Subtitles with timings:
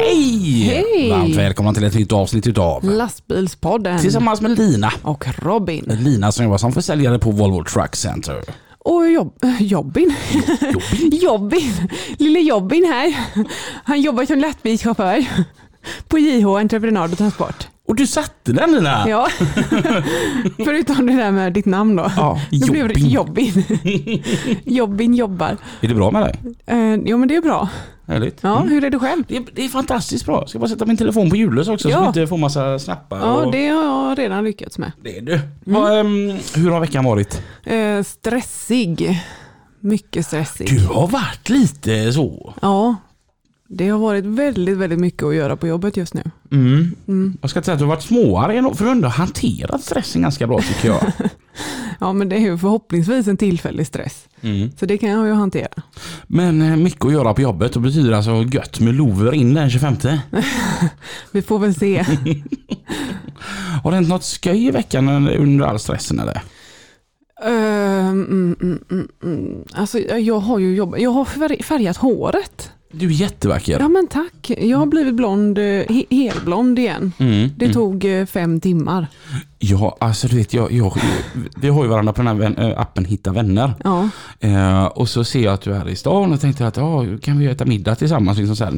[0.00, 0.62] Hej!
[0.62, 1.10] Hej!
[1.10, 4.92] Varmt välkomna till ett nytt avsnitt utav Lastbilspodden Tillsammans med Lina.
[5.02, 5.84] och Robin.
[6.00, 8.44] Lina som jobbar som försäljare på Volvo Truck Center.
[8.78, 10.14] Och jobb, Jobbin.
[10.62, 11.10] Jobbin.
[11.22, 11.88] Jobbin.
[12.18, 13.16] Lille Jobbin här.
[13.84, 15.24] Han jobbar som lastbilschaufför
[16.08, 17.68] på JH Entreprenad och Transport.
[17.90, 19.08] Och du satte den Lina!
[19.08, 19.28] Ja,
[20.64, 22.12] förutom det där med ditt namn då.
[22.16, 23.64] Ja, Då blev det Jobbin.
[23.82, 24.22] Jobbin.
[24.64, 25.56] Jobbin jobbar.
[25.80, 26.34] Är det bra med dig?
[26.66, 27.68] Eh, jo men det är bra.
[28.06, 28.38] Härligt.
[28.40, 28.68] Ja, Mm.
[28.72, 29.24] hur är du själv?
[29.28, 30.46] Det, är, det är fantastiskt bra.
[30.46, 31.98] Ska bara sätta min telefon på ljudlös också så Ja.
[32.00, 33.18] jag inte får massa snappar.
[33.18, 33.52] Ja, och...
[33.52, 34.92] det har jag redan lyckats med.
[35.02, 35.40] det är du.
[35.64, 37.42] Vad, ehm, hur har veckan varit?
[37.64, 39.20] Eh, stressig.
[39.80, 40.68] Mycket stressig.
[40.68, 42.54] Du har varit lite så.
[42.62, 42.96] Ja,
[43.72, 46.22] det har varit väldigt, väldigt mycket att göra på jobbet just nu.
[46.52, 46.94] Mm.
[47.08, 47.36] Mm.
[47.40, 50.22] Jag ska inte säga att du har varit småare ändå, för du har hanterat stressen
[50.22, 51.12] ganska bra tycker jag.
[52.02, 54.28] Ja, men det är ju förhoppningsvis en tillfällig stress.
[54.40, 54.70] Mm.
[54.80, 55.82] Så det kan jag ju hantera.
[56.26, 59.70] Men eh, mycket att göra på jobbet och betyder alltså gött med lover in den
[59.70, 59.94] 25.
[61.32, 61.98] Vi får väl se.
[63.82, 66.42] Har det hänt något skoj i veckan under- all stressen eller?
[69.22, 69.64] Mm.
[69.72, 72.70] Alltså, jag har ju jobbat, jag har färg- färgat håret.
[72.92, 73.80] Du är jättevacker.
[73.80, 74.50] Ja men tack.
[74.58, 77.12] Jag har blivit blond, eh, he- helblond igen.
[77.18, 77.74] Mm, Det mm.
[77.74, 79.06] tog eh, fem timmar.
[79.58, 80.94] Ja, alltså du vet, jag, jag,
[81.56, 83.72] vi har ju varandra på den här äh, appen Hitta vänner.
[83.84, 84.08] Ja,
[84.40, 87.38] Eh, och så ser jag att du är i stan och tänkte att ja, kan
[87.38, 88.38] vi äta middag tillsammans?
[88.38, 88.74] Liksom så här,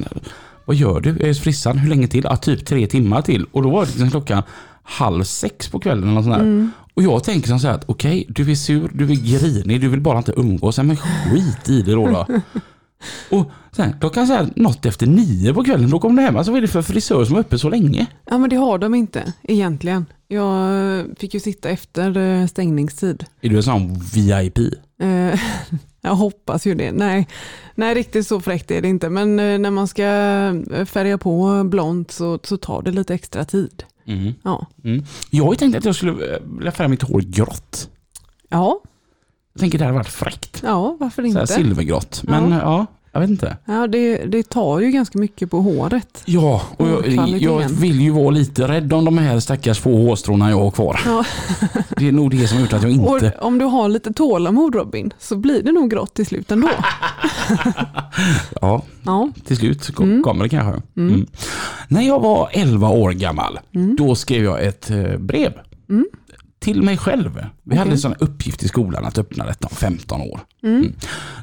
[0.64, 1.10] vad gör du?
[1.20, 1.78] Jag är frissan.
[1.78, 2.24] Hur länge till?
[2.24, 3.46] Ja, typ tre timmar till.
[3.52, 4.42] Och då var det liksom klockan
[4.82, 6.08] halv sex på kvällen.
[6.08, 6.36] Eller sånt.
[6.36, 6.70] Mm.
[6.94, 9.88] Och jag tänker som så här att okej, du är sur, du är grinig, du
[9.88, 10.78] vill bara inte umgås.
[10.78, 12.06] Men skit i det då.
[12.06, 12.26] då.
[13.30, 16.36] och sen klockan så här, något efter nio på kvällen, då kom du hem.
[16.36, 18.06] Alltså vad är det för frisör som är uppe så länge?
[18.26, 20.06] ja men det har de inte egentligen.
[20.28, 23.24] Jag fick ju sitta efter eh, stängningstid.
[23.40, 24.58] Är du en sån VIP?
[25.02, 25.40] Eh,
[26.04, 26.92] Jag hoppas ju det.
[26.92, 27.28] Nej,
[27.74, 29.08] nej, riktigt så fräckt är det inte.
[29.08, 30.02] Men eh, när man ska
[30.86, 33.84] färga på blont så, så tar det lite extra tid.
[34.06, 34.32] Mm.
[34.42, 35.04] Ja, Mm.
[35.30, 37.88] Jag har ju tänkt att jag skulle vilja färga mitt hår grått.
[38.48, 38.80] ja,
[39.52, 40.60] Jag tänker det hade varit fräckt.
[40.64, 41.46] ja varför Så inte?
[41.46, 42.22] silvergrått.
[42.24, 42.58] Men Ja.
[42.62, 42.86] ja.
[43.12, 43.56] jag vet inte.
[43.64, 46.22] Ja, det, det tar ju ganska mycket på håret.
[46.24, 50.50] Ja, och jag, jag vill ju vara lite rädd om de här stackars få hårstråna
[50.50, 51.00] jag har kvar.
[51.06, 51.24] Ja.
[51.96, 53.38] Det är nog det som har gjort att jag Och inte...
[53.40, 56.68] om du har lite tålamod Robin så blir det nog grått till slut ändå.
[58.60, 60.22] Ja, Ja, till slut kom, Mm.
[60.22, 60.82] kommer det kanske.
[60.96, 61.14] Mm.
[61.14, 61.26] Mm.
[61.88, 63.96] När jag var 11 år gammal, Mm.
[63.96, 65.52] då skrev jag ett eh, brev.
[66.62, 66.74] Mm.
[66.74, 67.46] Till mig själv.
[67.62, 67.92] Vi hade Okej.
[67.92, 70.40] en sån uppgift i skolan att öppna detta om 15 år.
[70.62, 70.92] mm.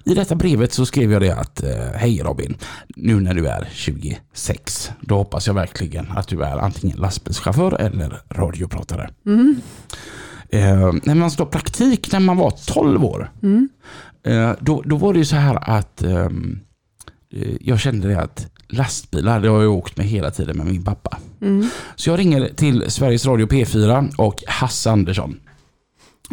[0.05, 2.55] I detta brevet så skrev jag det att eh, Hej Robin,
[2.95, 8.21] nu när du är 26, då hoppas jag verkligen att du är antingen lastbilschaufför eller
[8.29, 9.09] radiopratare.
[9.25, 9.61] Mm.
[10.51, 13.69] Eh, när man står praktik när man var 12 år, Mm.
[14.23, 16.59] eh, då, då var det ju så här att ehm,
[17.33, 20.83] eh, jag kände det att lastbilar, det har jag åkt med hela tiden med min
[20.83, 21.17] pappa.
[21.41, 21.69] Mm.
[21.95, 25.39] Så jag ringer till Sveriges Radio P4 och Hasse Andersson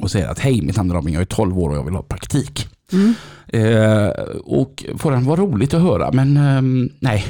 [0.03, 1.95] och säger att hej mitt namn är Robin, jag är 12 år och jag vill
[1.95, 2.69] ha praktik.
[2.93, 3.15] Mm.
[3.47, 4.09] Eh,
[4.45, 7.27] och får den vara roligt att höra, men ehm, nej.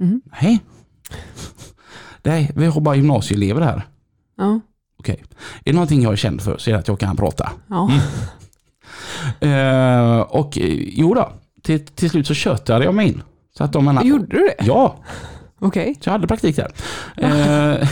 [0.00, 0.22] Mm.
[0.40, 0.60] Nej.
[2.22, 3.86] Nej, vi har bara gymnasieelever här.
[4.36, 4.60] Ja.
[4.98, 5.24] Okej.
[5.64, 7.52] Är det någonting jag är känd för så är det att jag kan prata.
[7.66, 7.90] Ja.
[9.40, 11.32] Eh, och eh, jo då,
[11.62, 13.22] till, till slut så tjötade jag mig in.
[13.58, 14.64] Så att de menar, Gjorde du det?
[14.64, 14.96] Ja,
[15.58, 15.94] Okej.
[16.00, 16.70] så jag hade praktik där.
[17.16, 17.88] Eh,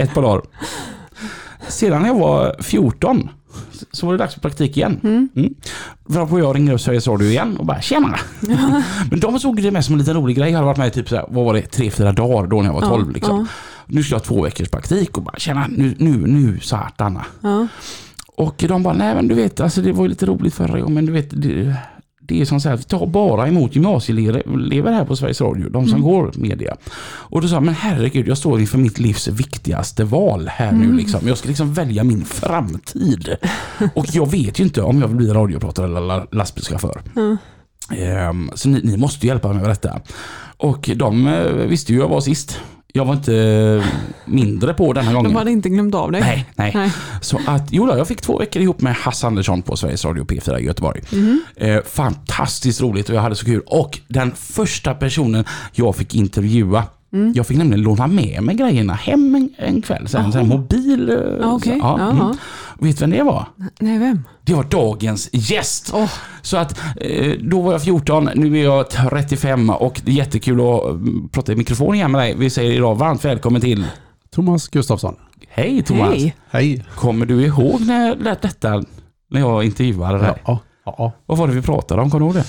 [0.00, 0.42] ett par dagar.
[1.68, 3.28] Sedan när jag var 14
[3.92, 5.00] så var det dags för praktik igen.
[5.02, 5.54] Mm.
[6.04, 8.18] Varpå jag ringde upp Sveriges Radio igen och bara tjena.
[9.10, 10.50] Men de såg det mest som en liten rolig grej.
[10.50, 12.56] Jag hade varit med i typ så här, vad var det, tre, fyra dagar då
[12.56, 13.38] när jag var 12 liksom.
[13.38, 13.46] Ja.
[13.86, 17.18] Nu ska jag ha två veckors praktik och bara tjena nu, nu, nu satan.
[17.40, 17.66] Ja.
[18.36, 20.94] Och de bara, nej men du vet, alltså det var ju lite roligt förra gången,
[20.94, 21.76] men du vet, det,
[22.28, 25.86] det är som så här, vi tar bara emot gymnasieelever här på Sveriges Radio, de
[25.86, 26.08] som Mm.
[26.10, 26.76] går media.
[27.04, 30.84] Och då sa jag, men herregud, jag står inför mitt livs viktigaste val här nu
[30.84, 30.96] Mm.
[30.96, 31.28] liksom.
[31.28, 33.36] Jag ska liksom välja min framtid.
[33.94, 37.00] Och jag vet ju inte om jag vill bli radiopratare eller la- lastbilschaufför.
[37.14, 37.36] Ja.
[37.96, 40.00] Ehm, så ni, ni måste hjälpa mig med detta.
[40.56, 42.60] Och de eh, visste ju jag var sist.
[42.98, 43.84] Jag var inte eh,
[44.24, 45.32] mindre på denna gången.
[45.32, 46.20] De hade inte glömt av dig.
[46.20, 46.72] Nej, nej.
[46.74, 46.92] Nej.
[47.20, 50.24] Så att, jo då, jag fick två veckor ihop med Hasse Andersson på Sveriges Radio
[50.24, 51.02] P4 i Göteborg.
[51.12, 51.42] Mhm.
[51.56, 53.62] Eh, fantastiskt roligt och jag hade så kul.
[53.66, 57.32] Och den första personen jag fick intervjua, Mm.
[57.36, 60.08] jag fick nämligen låna med mig grejerna hem en, en kväll.
[60.08, 61.10] Så en sån här mobil.
[61.10, 61.72] eh, Ja, okej.
[61.80, 62.36] så, Ja, mm.
[62.80, 63.46] Vet du vem det var?
[63.80, 64.22] Nej, vem?
[64.42, 65.90] Det var dagens gäst.
[65.94, 66.10] Åh,
[66.42, 70.60] Så att eh, då var jag 14, nu är jag 35 och det är jättekul
[70.60, 72.34] att mm, prata i mikrofon igen med dig.
[72.38, 73.84] Vi säger idag varmt välkommen till
[74.34, 75.14] Thomas Gustafsson.
[75.48, 76.08] Hej Thomas!
[76.08, 76.34] hej.
[76.50, 76.84] Hej.
[76.94, 78.84] Kommer du ihåg när lät detta
[79.30, 80.42] när jag intervjuade dig?
[80.46, 81.12] Ja, ja, ja.
[81.26, 82.10] Vad var det vi pratade om?
[82.10, 82.44] Kommer du ihåg det?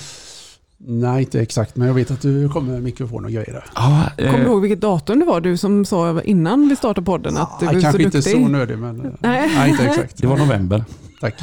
[0.86, 3.64] Nej, inte exakt, men jag vet att du kommer med mikrofon och grejer.
[3.74, 7.04] Ja, eh, Kommer du ihåg vilket datum det var du som sa innan vi startade
[7.04, 8.32] podden att du Ja, var så kanske inte duktig?
[8.32, 9.50] så nödig, men eh, Nej.
[9.56, 10.16] nej, inte exakt.
[10.18, 10.84] det var november.
[11.20, 11.34] Tack.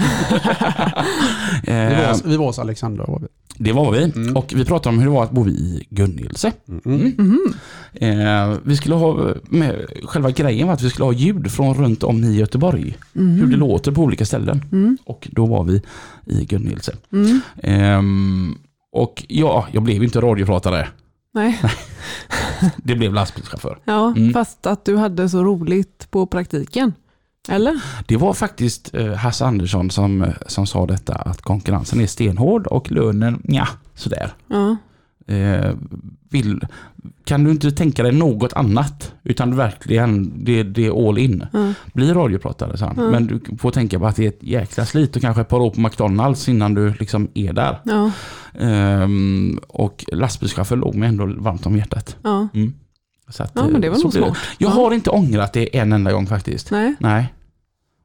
[1.63, 3.05] Vi Eh, var, vi var hos Alexandra.
[3.05, 3.27] Var vi.
[3.57, 4.03] det var vi.
[4.03, 4.37] Mm.
[4.37, 6.51] Och vi pratade om hur det var att bo i Gunnilse.
[6.85, 7.13] Mm.
[7.17, 7.53] Mhm.
[7.93, 12.03] Eh, vi skulle ha med, själva grejen var att vi skulle ha ljud från runt
[12.03, 12.97] om i Göteborg.
[13.13, 13.29] Mhm.
[13.35, 14.61] Hur det låter på olika ställen.
[14.71, 14.97] Mm.
[15.05, 15.81] Och då var vi
[16.25, 16.95] i Gunnilse.
[17.13, 17.41] Mm.
[18.97, 20.87] Och ja, jag blev inte radiopratare.
[21.33, 21.61] Nej,
[22.77, 23.79] Det blev lastbilschaufför.
[23.85, 24.33] ja, Mm.
[24.33, 26.93] fast att du hade så roligt på praktiken.
[27.49, 27.81] Eller?
[28.07, 32.91] Det var faktiskt eh, Hasse Andersson som, som sa detta att konkurrensen är stenhård och
[32.91, 34.33] lönen, ja, sådär.
[34.47, 34.77] Ja.
[35.27, 35.71] Eh,
[36.29, 36.61] vill,
[37.25, 39.13] kan du inte tänka dig något annat?
[39.23, 41.45] Utan verkligen, det, det är all in.
[41.53, 41.73] Ja.
[41.93, 42.97] Bli radiopratare, han.
[42.99, 43.11] Mm.
[43.11, 45.59] Men du får tänka på att det är ett jäkla slit och kanske ett par
[45.59, 47.79] år på McDonalds innan du liksom är där.
[47.83, 48.11] Ja.
[48.59, 52.17] Ehm, och lastbilschaufför låg mig ändå varmt om hjärtat.
[52.23, 52.47] Ja.
[52.53, 52.73] Mm.
[53.29, 54.37] Så att, ja, men det var så nog smart.
[54.57, 54.75] Jag Ja.
[54.75, 56.71] har inte ångrat det en enda gång faktiskt.
[56.71, 56.95] Nej.
[56.99, 57.33] Nej.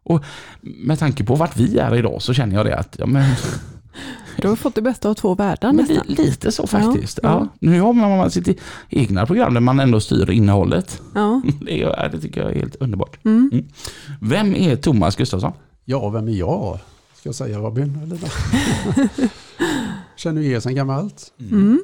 [0.04, 0.24] Och
[0.60, 3.34] med tanke på vart vi är idag så känner jag det att ja, men,
[4.36, 6.14] Du har fått det bästa av två världar men li, nästan.
[6.24, 7.20] lite så faktiskt.
[7.22, 7.68] Ja, Ja, ja.
[7.68, 11.02] Nu har man sitt egna program där man ändå styr innehållet.
[11.14, 11.42] Ja.
[11.60, 13.24] Det, är, det tycker jag är helt underbart.
[13.24, 13.66] Mm.
[14.20, 15.52] Vem är Thomas Gustafsson?
[15.84, 16.78] Ja, vem är jag?
[17.14, 17.98] Ska jag säga Robin?
[18.02, 18.18] Eller?
[20.16, 21.32] Känner ju er sedan gammalt.
[21.50, 21.80] Mm.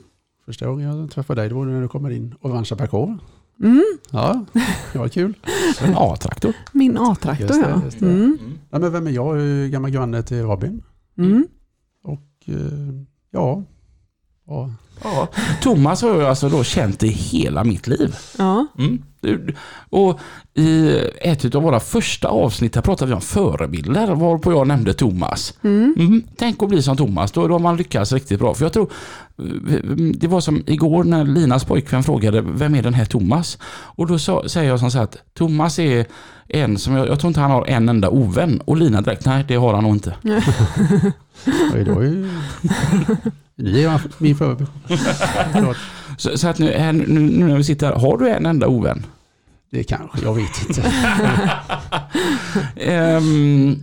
[0.47, 3.19] Första gången jag träffade dig, det var när du kommer in och vann parkour.
[3.63, 3.85] Mm.
[4.11, 4.45] Ja,
[4.93, 5.35] det var kul.
[5.81, 6.53] En A-traktor.
[6.73, 8.07] Min A-traktor ja.
[8.07, 8.39] Mm.
[8.71, 9.37] Nej, men vem är jag?
[9.37, 10.83] Jag är gammal granne till Robin.
[11.19, 11.47] Mm.
[12.49, 12.55] Eh,
[13.31, 13.63] ja,
[14.47, 14.71] ja,
[15.03, 15.29] Ja.
[15.63, 18.17] Thomas har jag alltså då känt i hela mitt liv.
[18.39, 18.67] Ja.
[18.79, 19.03] Mm.
[19.91, 20.21] Och
[20.55, 25.55] i ett av våra första avsnitt här pratade vi om förebilder varpå jag nämnde Thomas.
[25.63, 25.95] Mm.
[25.99, 28.55] Mm, tänk att bli som Thomas, då då har man lyckats riktigt bra.
[28.55, 28.93] För jag tror,
[30.13, 33.59] det var som igår när Linas pojkvän frågade, vem är den här Thomas?
[33.71, 36.07] Och då sa, säger jag som så här att Thomas är
[36.49, 38.61] en som, jag, jag tror inte han har en enda ovän.
[38.65, 40.15] Och Lina direkt, nej det har han nog inte.
[41.75, 42.31] Oj, då är ju...
[43.57, 44.71] Ni är min förebild.
[46.19, 48.69] Så, så att nu, här, nu, nu när vi sitter här, har du en enda
[48.69, 49.07] ovän?
[49.71, 50.83] Det kanske, jag vet inte.
[52.77, 53.77] Ehm,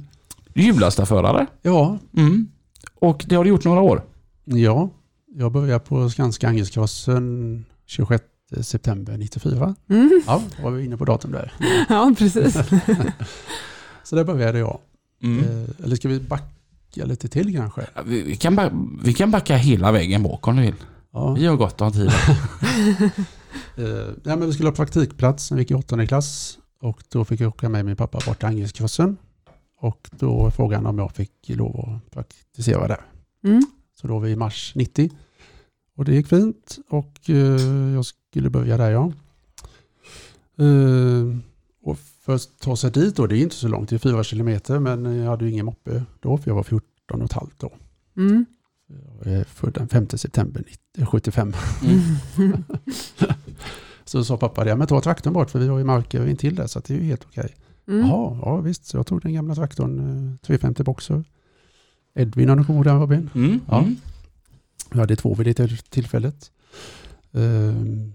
[0.53, 1.45] Hjullastaförare.
[1.61, 2.47] Ja, Mm.
[2.99, 4.01] Och det har du gjort några år.
[4.45, 4.89] ja.
[5.37, 8.23] Jag började på Skanska Angelskrossen 26
[8.61, 9.75] september 94.
[9.89, 10.21] Mm.
[10.27, 11.53] Ja, då var vi inne på datum där.
[11.89, 12.53] ja, precis.
[14.03, 14.79] Så där började jag.
[15.23, 15.39] Mm.
[15.39, 17.85] Eh, eller ska vi backa lite till kanske?
[18.05, 18.69] Vi, vi, kan ba,
[19.03, 20.75] vi kan backa hela vägen bak om du vill.
[21.15, 21.33] Ja.
[21.33, 22.11] Vi har gott om tid.
[23.77, 26.59] Eh, ja, men vi skulle ha praktikplats när vi gick i åttonde klass.
[26.81, 29.17] Och då fick jag åka med min pappa bort till Angelskrossen.
[29.79, 33.01] Och då frågade han om jag fick lov att praktisera där.
[33.43, 33.65] Mm.
[34.01, 35.11] Så då var vi i mars 90.
[35.95, 39.11] Och det gick fint och eh, jag skulle börja där ja.
[40.59, 41.37] Eh,
[41.83, 44.79] och först ta sig dit då, det är inte så långt, det är fyra kilometer
[44.79, 47.73] men jag hade ju ingen moppe då för jag var 14 och ett halvt då.
[48.17, 48.45] Mm.
[49.23, 51.53] Jag är född den 5 september 90, 75.
[51.83, 52.63] Mm.
[54.05, 56.67] Så sa pappa det, men ta traktorn bort för vi har ju marker intill där
[56.67, 57.55] så att det är ju helt okej.
[57.87, 57.99] Mm.
[58.07, 61.23] Jaha, ja visst, så jag tog den gamla traktorn, eh, 350 Boxer.
[62.15, 63.29] Edvin har du kommer ihåg den Robin?
[63.35, 63.59] Mm.
[63.69, 63.79] Ja.
[63.79, 63.95] Mm.
[64.91, 66.51] Vi hade två vid det till- tillfället.
[67.33, 68.13] Ehm,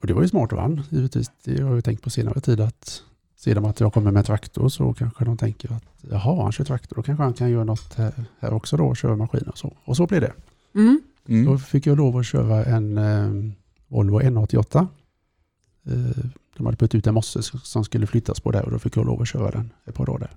[0.00, 1.30] och det var ju smart vann, givetvis.
[1.44, 3.02] Det har jag ju tänkt på senare tid att
[3.44, 6.96] de att jag kommer med traktor så kanske de tänker att jaha, han kör traktor,
[6.96, 9.76] då kanske han kan göra något här, här också då, köra maskin och så.
[9.84, 10.32] Och så blev det.
[10.74, 11.00] Mm.
[11.28, 11.44] Mm.
[11.46, 13.52] Då fick jag lov att köra en eh,
[13.88, 14.86] Volvo N88.
[15.86, 16.24] Eh,
[16.56, 19.06] de hade puttat ut en mosse som skulle flyttas på där och då fick jag
[19.06, 20.30] lov att köra den ett par dagar där.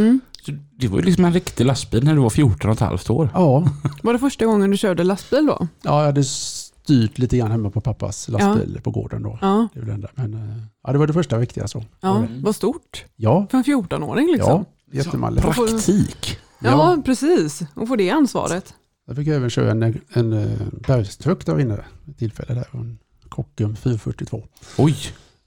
[0.00, 0.20] Mm.
[0.42, 3.10] Så det var ju liksom en riktig lastbil när du var 14 och ett halvt
[3.10, 3.30] år.
[3.34, 3.64] Ja,
[4.02, 5.68] Var det första gången du körde lastbil då?
[5.82, 9.38] ja jag hade styrt lite grann hemma på pappas lastbil på gården då.
[9.40, 9.68] Ja.
[9.74, 10.08] Det, väl det enda.
[10.14, 11.84] Men, eh, ja, det var det första viktiga så.
[12.00, 12.18] ja.
[12.18, 12.42] Mm.
[12.42, 13.04] Vad stort.
[13.16, 14.50] Ja, För en 14-åring liksom.
[14.50, 15.46] ja jättemalligt.
[15.46, 16.38] Praktik.
[16.58, 17.60] Ja, precis.
[17.74, 18.74] Och få det ansvaret.
[19.10, 22.66] Jag fick även köra en, en, eh, bergstruck där inne vid tillfälle där.
[22.72, 22.98] En
[23.28, 24.42] Kockum 442.
[24.78, 24.96] Oj.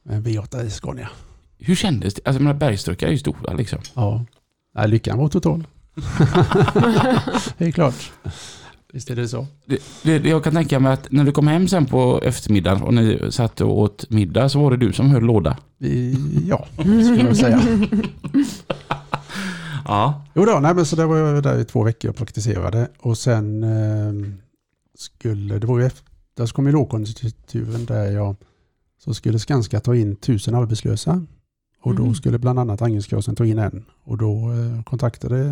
[0.09, 1.09] En V8 i Scania.
[1.57, 2.21] Hur kändes det?
[2.25, 3.79] Alltså bergstruckar är ju stora liksom.
[3.93, 4.25] Ja.
[4.75, 5.67] Nej, lyckan var total.
[7.57, 8.11] det är klart.
[8.93, 9.47] Visst är det så.
[9.65, 12.93] Det, det, jag kan tänka mig att när du kom hem sen på eftermiddagen och
[12.93, 15.57] ni satt och åt middag så var det du som höll låda.
[16.47, 17.61] Ja, skulle jag säga.
[19.85, 20.25] Ja.
[20.35, 22.87] Jo då, nej men så där var jag där i två veckor och praktiserade.
[22.99, 24.13] Och sen eh,
[24.95, 28.35] skulle, det var ju efter, så kom ju lågkonjunkturen där jag,
[28.99, 31.25] så skulle Skanska ta in tusen arbetslösa.
[31.81, 32.15] Och då Mm.
[32.15, 33.85] skulle bland annat Angelskrossen ta in en.
[34.03, 35.49] Och då eh, kontaktade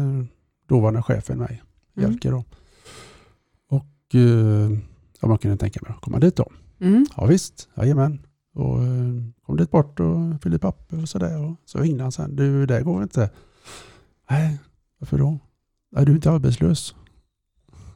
[0.70, 1.62] dåvarande chefen mig,
[1.98, 2.12] Mm.
[2.12, 2.44] Jerker då.
[3.70, 4.72] Och eh,
[5.22, 6.52] ja, man kunde tänka mig att komma dit då.
[6.80, 7.06] Mm.
[7.18, 8.20] Ja visst, jajamän.
[8.54, 9.14] Och eh,
[9.46, 11.46] kom dit bort och fyllde papper och sådär.
[11.46, 12.36] Och så ringde han sen.
[12.36, 13.30] Du, det går inte.
[14.32, 14.58] Nej,
[15.00, 15.40] varför då?
[15.92, 16.96] Nej, du är inte arbetslös.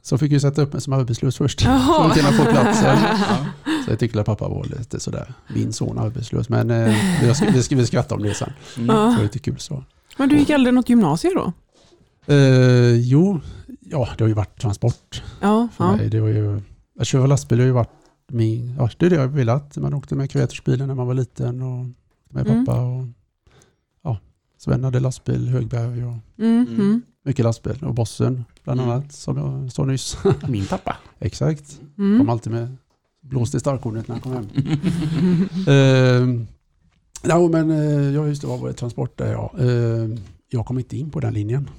[0.01, 1.61] Så fick jag sätta upp mig som arbetslös först.
[1.61, 1.69] För
[2.09, 2.97] att kunna få platsen.
[3.85, 6.49] Så jag tyckte att pappa var lite sådär, min son arbetslös.
[6.49, 8.49] Men eh, vi ska, vi ska vi skratta om det sen.
[8.77, 8.87] Mm.
[8.87, 9.83] Det var lite kul så.
[10.17, 11.53] Men du gick aldrig något gymnasium då?
[12.33, 13.39] Eh, jo,
[13.81, 15.67] ja det har ju varit transport Ja.
[15.73, 15.95] för ja.
[15.95, 16.09] mig.
[16.09, 16.61] Det var ju,
[16.99, 17.89] att köra lastbil har ju varit
[18.31, 19.77] min, ja, det är det jag har velat.
[19.77, 21.85] Man åkte med Kreatorsbilen när man var liten och
[22.29, 22.65] med Mm.
[22.65, 22.81] pappa.
[22.81, 23.07] Och, ja,
[24.65, 26.67] Sven hade lastbil, Högberg och Mm.
[26.69, 27.01] Mm.
[27.25, 27.83] mycket lastbil.
[27.83, 28.91] Och Bossen bland Mm.
[28.91, 30.17] annat som jag sa nyss.
[30.49, 30.97] Min pappa.
[31.19, 32.29] Exakt, kom Mm.
[32.29, 32.75] alltid med
[33.21, 34.47] blåst i starkhornet när han kom hem.
[35.67, 36.41] Uh,
[37.23, 39.53] ja, men uh, jag just det, var det transport där ja.
[39.59, 40.09] Eh,
[40.49, 41.69] jag kom inte in på den linjen.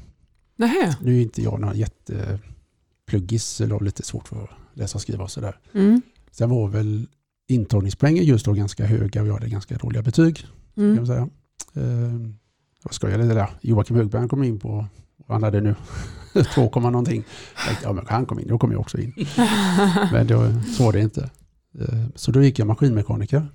[0.56, 0.96] Nähä.
[1.02, 5.24] Nu är inte jag någon jättepluggis eller har lite svårt för att läsa och skriva
[5.24, 5.58] och sådär.
[5.74, 6.02] Mm.
[6.30, 7.06] Sen var väl
[7.48, 10.36] intagningspoängen just då ganska höga och jag hade ganska dåliga betyg.
[10.74, 10.96] Kan Mm.
[10.96, 11.28] man säga.
[11.76, 12.30] Uh,
[12.88, 13.48] jag skojade lite där.
[13.60, 14.86] Joakim Högberg kom in på,
[15.28, 15.74] han hade nu
[16.54, 17.24] 2, någonting.
[17.56, 19.12] Jag tänkte, ja, men han kom in, då kom jag också in.
[20.12, 21.30] Men då, så var det inte.
[21.78, 23.46] Eh, Så då gick jag maskinmekaniker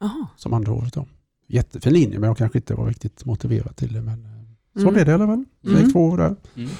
[0.00, 0.26] Jaha.
[0.36, 0.94] som andra året.
[0.94, 1.06] Då.
[1.48, 4.02] Jättefin linje men jag kanske inte var riktigt motiverad till det.
[4.02, 4.30] Men eh,
[4.74, 4.94] så Mm.
[4.94, 5.44] blev det i alla fall.
[5.62, 5.84] Så jag Mm.
[5.84, 6.36] gick två år där.
[6.56, 6.70] Mm.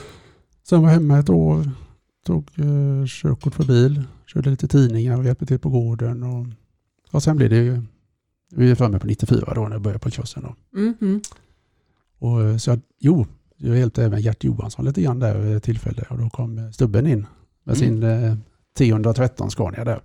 [0.69, 1.71] Sen var jag hemma ett år,
[2.27, 6.23] tog eh, körkort för bil, körde lite tidningar och hjälpte till på gården.
[6.23, 6.47] Och,
[7.11, 7.83] och sen blev det ju,
[8.55, 10.43] vi är framme på 94 då när jag började på kursen.
[10.43, 10.79] Då.
[10.81, 11.21] Mm.
[12.25, 12.35] Mm.
[12.35, 13.27] Och, eh, så jag, jo,
[13.57, 16.71] jag hjälpte även Gert Johansson lite grann där vid ett tillfälle och då kom eh,
[16.71, 17.27] Stubben in
[17.65, 18.33] med sin eh,
[18.79, 20.01] 1013 Scania där.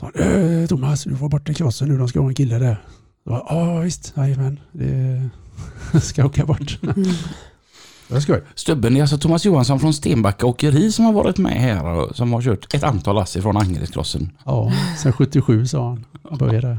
[0.00, 0.22] Så han,
[0.60, 2.84] "Eh, Thomas, du får bort till krossen nu, de ska ha en kille där.
[3.24, 5.30] Ja visst, jajamän, det
[6.00, 6.78] ska jag åka bort.
[8.08, 8.40] Mm.
[8.54, 12.32] Stubben, är alltså Thomas Johansson från Stenbacka Åkeri som har varit med här och som
[12.32, 14.30] har kört ett antal lass från Angeredskrossen.
[14.44, 15.98] Ja, sen 77 sa.
[16.28, 16.78] Han började.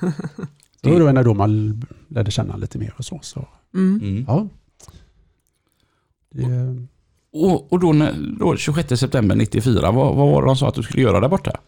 [0.82, 3.20] Det var när då man lärde känna lite mer och så.
[3.22, 4.00] så Mm.
[4.02, 4.24] Mm.
[4.28, 4.48] ja.
[6.30, 6.46] Det,
[7.32, 10.74] Och, och då, när, då 26 september 94, vad, vad var det de sa att
[10.74, 11.60] du skulle göra där borta?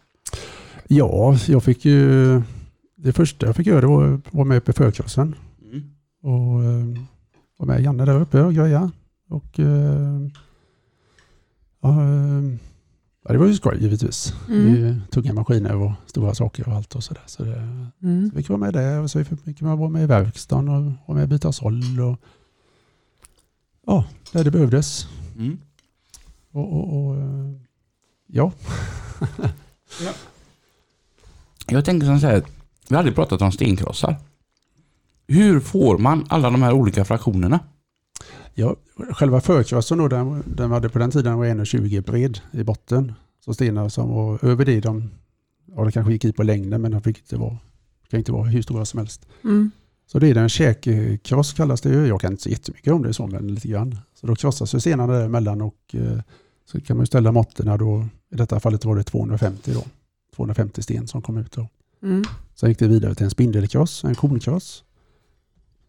[0.88, 2.42] ja, jag fick ju...
[2.97, 5.35] Det första jag fick göra det var att vara med uppe i förkrossen.
[5.73, 5.83] Mm.
[6.23, 7.04] Och eh,
[7.56, 8.90] var med Janne där uppe och greja.
[9.28, 10.21] Och eh,
[11.80, 12.42] ja, eh,
[13.25, 14.35] ja, det var ju skoj givetvis.
[14.49, 14.64] Mm.
[14.73, 17.23] Det är ju tunga maskiner och stora saker och allt och sådär.
[17.26, 17.69] Så det,
[18.02, 18.31] Mm.
[18.31, 21.16] Så fick vara med där och så fick man vara med i verkstaden och vara
[21.16, 22.16] med och byta såll och
[23.87, 25.07] ja, där det behövdes.
[25.38, 25.59] Mm.
[26.50, 27.50] Och, och, och eh,
[28.26, 28.52] ja,
[31.66, 32.43] Jag tänker som så här,
[32.88, 34.16] vi har aldrig pratat om stenkrossar.
[35.26, 37.61] Hur får man alla de här olika fraktionerna?
[38.55, 38.77] Ja,
[39.11, 43.13] själva förkrossen då, den, den hade på den tiden var 1,20 bred i botten.
[43.45, 45.11] Så stenar som var över det, de,
[45.77, 47.59] ja det kanske gick i på längden men de fick inte vara,
[48.11, 49.27] kan inte vara hur stora som helst.
[49.45, 49.71] Mm.
[50.07, 52.07] Så det är en käkkross kallas det ju.
[52.07, 53.99] Jag kan inte så jättemycket om det så, men lite grann.
[54.21, 56.21] Så då krossas ju stenarna däremellan och eh,
[56.67, 58.07] så kan man ju ställa måtten då.
[58.31, 59.85] I detta fallet var det 250 då.
[60.37, 61.69] 250 sten som kom ut då.
[62.03, 62.25] Mm.
[62.55, 64.85] Sen gick det vidare till en spindelkross, en konkross.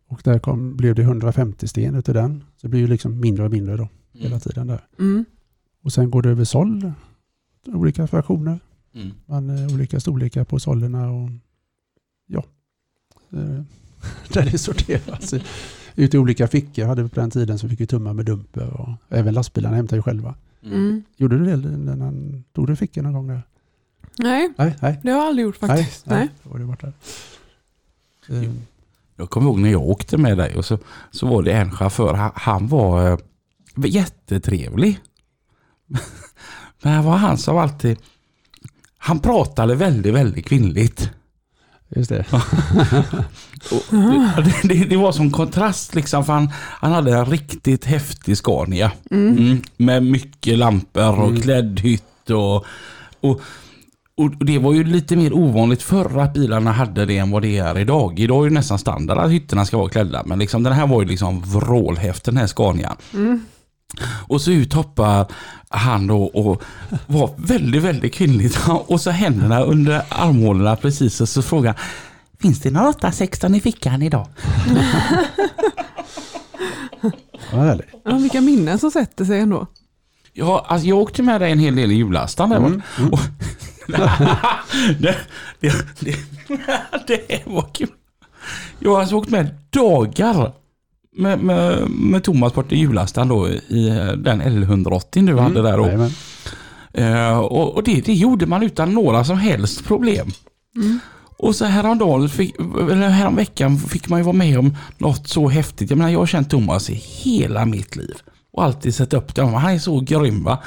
[0.08, 2.44] Och där kom, blev det 150 sten utav den.
[2.56, 4.82] Så det blir ju liksom mindre och mindre då hela tiden där.
[5.00, 5.26] Mm.
[5.82, 6.92] Och sen går det över såll,
[7.66, 8.60] olika fraktioner.
[8.94, 9.12] Mm.
[9.26, 11.30] Man, eh, olika storlekar på sållerna och
[12.28, 12.44] ja,
[13.32, 13.62] eh,
[14.34, 15.34] där det sorteras.
[15.96, 18.82] Ut i olika fickor hade vi på den tiden så fick vi tumma med dumper
[18.82, 20.36] och även lastbilarna hämtade ju själva.
[20.64, 21.04] Mm.
[21.18, 23.42] Gjorde du det när han tog du fickor någon gång där?
[24.20, 25.00] Nej, Nej, nej.
[25.04, 26.06] det har jag aldrig gjort faktiskt.
[26.06, 26.20] Nej.
[26.20, 26.30] nej.
[26.44, 26.88] Då var det borta.
[28.30, 28.52] Eh,
[29.18, 30.78] Jag kommer ihåg när jag åkte med dig och så,
[31.12, 33.18] så var det en chaufför, han, han var eh,
[33.86, 35.00] jättetrevlig.
[36.82, 37.98] Men det var han som alltid,
[38.98, 41.10] han pratade väldigt, väldigt kvinnligt.
[41.96, 42.26] Just det.
[43.72, 48.38] Och det, det, det var som kontrast liksom för han, han hade en riktigt häftig
[48.38, 48.92] Scania.
[49.12, 49.38] Mm.
[49.38, 51.42] Mm, med mycket lampor och Mm.
[51.42, 52.66] klädd hytt och,
[53.22, 53.42] och
[54.18, 57.58] Och det var ju lite mer ovanligt förr att bilarna hade det än vad det
[57.58, 58.20] är idag.
[58.20, 60.24] Idag är det nästan standard att hytterna ska vara klädda.
[60.26, 62.96] Men liksom, den här var ju liksom vrålhäftig den här Scania.
[63.14, 63.46] Mm.
[64.28, 65.26] Och så ut hoppar
[65.70, 66.64] han då och
[67.08, 68.60] var väldigt, väldigt kvinnligt.
[68.88, 71.80] Och så händerna under armhålorna precis och så frågar han,
[72.40, 74.28] Finns det någon 816 i fickan idag?
[77.52, 79.68] Ja, vilka minnen som sätter sig ändå.
[80.34, 83.14] Ja, alltså jag åkte med dig en hel del i jullastan där Mm, mm.
[83.14, 83.20] Och,
[85.00, 85.15] det,
[85.60, 86.18] det, det,
[87.08, 87.89] det var kul.
[88.80, 90.51] Jag har alltså åkt med dagar
[91.18, 95.77] med, med, med Thomas bort i jullastan då i eh, den L180 du hade där
[95.77, 96.10] då.
[96.94, 100.32] Eh, och och det, det gjorde man utan några som helst problem.
[100.75, 101.00] Mm.
[101.38, 105.89] Och så häromdagen, fick, eller häromveckan fick man ju vara med om något så häftigt.
[105.89, 108.15] Jag menar jag har känt Thomas i hela mitt liv.
[108.51, 109.46] Och alltid sett upp det.
[109.46, 110.63] Han är så grym va.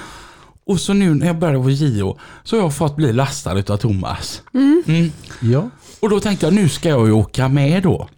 [0.68, 3.76] Och så nu när jag började på JO så har jag fått bli lastad utav
[3.76, 4.42] Thomas.
[4.54, 5.12] Mm.
[5.40, 5.70] Ja.
[6.00, 8.08] Och då tänkte jag nu ska jag ju åka med då.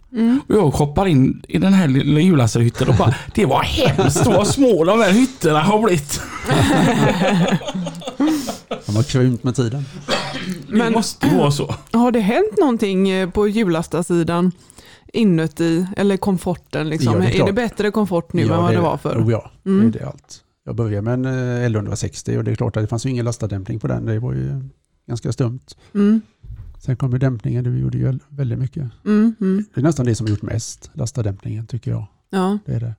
[0.47, 4.47] Och jag hoppar in i den här lilla hjullastahytten och bara Det var hemskt vad
[4.47, 6.21] små de här hytterna har blivit.
[8.85, 9.85] De har krympt med tiden.
[10.67, 11.75] Det Men- måste vara så.
[11.93, 14.51] Har det hänt någonting eh, på hjulastarsidan
[15.13, 16.89] inuti, eller komforten?
[16.89, 17.13] Liksom?
[17.13, 19.23] Ja, det är är, det bättre komfort nu Ja, än vad det, var förr?
[19.23, 19.91] Oh, ja, Mm.
[19.91, 20.41] det är det allt.
[20.71, 23.25] Jag började med en eh, L160 och det är klart att det fanns ju ingen
[23.25, 24.05] lastardämpning på den.
[24.05, 24.61] Det var ju
[25.07, 25.59] ganska stumt.
[25.93, 26.21] Mm,
[26.79, 28.83] Sen kom ju dämpningen, det gjorde ju väldigt mycket.
[29.05, 29.65] mm, mm.
[29.73, 32.05] Det är nästan det som har gjort mest, lastardämpningen tycker jag.
[32.29, 32.59] Ja.
[32.65, 32.95] Det är det.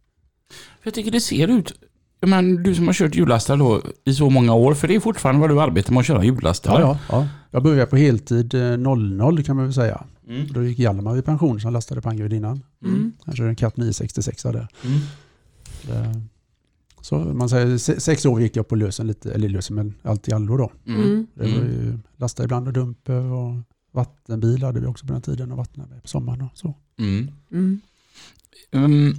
[0.82, 1.72] Jag tycker det ser ut
[2.20, 5.00] jag menar, du som har kört hjullastare då i så många år, för det är
[5.00, 6.80] fortfarande vad du arbetar med att köra hjullastare.
[6.80, 7.28] Ja, ja, ja.
[7.50, 10.04] Jag började på heltid eh, 00 kan man väl säga.
[10.28, 10.46] Mm.
[10.52, 12.62] Då gick Hjalmar i pension som lastade på innan.
[12.84, 13.12] Mm.
[13.24, 14.68] Han körde en Cat 966 där.
[14.84, 14.98] Mm.
[15.82, 16.22] Det-
[17.02, 20.28] Så man säger, se- sex år gick jag på lösen lite, eller lösen men allt
[20.28, 20.72] i allo då.
[20.86, 21.00] Mm.
[21.02, 21.26] Mm.
[21.34, 23.54] Det var ju lasta ibland och dumper och
[23.92, 26.74] vattenbil hade vi också på den tiden och vattnade på sommaren och så.
[26.98, 27.30] Mm.
[27.52, 27.80] Mm.
[28.72, 29.14] Mm.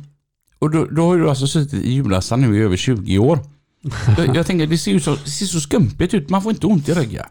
[0.59, 3.39] Och då, då har du alltså suttit i hjullastaren nu i över 20 år.
[4.17, 6.29] Jag, jag tänker, det ser, ju så, det ser så skumpigt ut.
[6.29, 7.25] Man får inte ont i ryggen.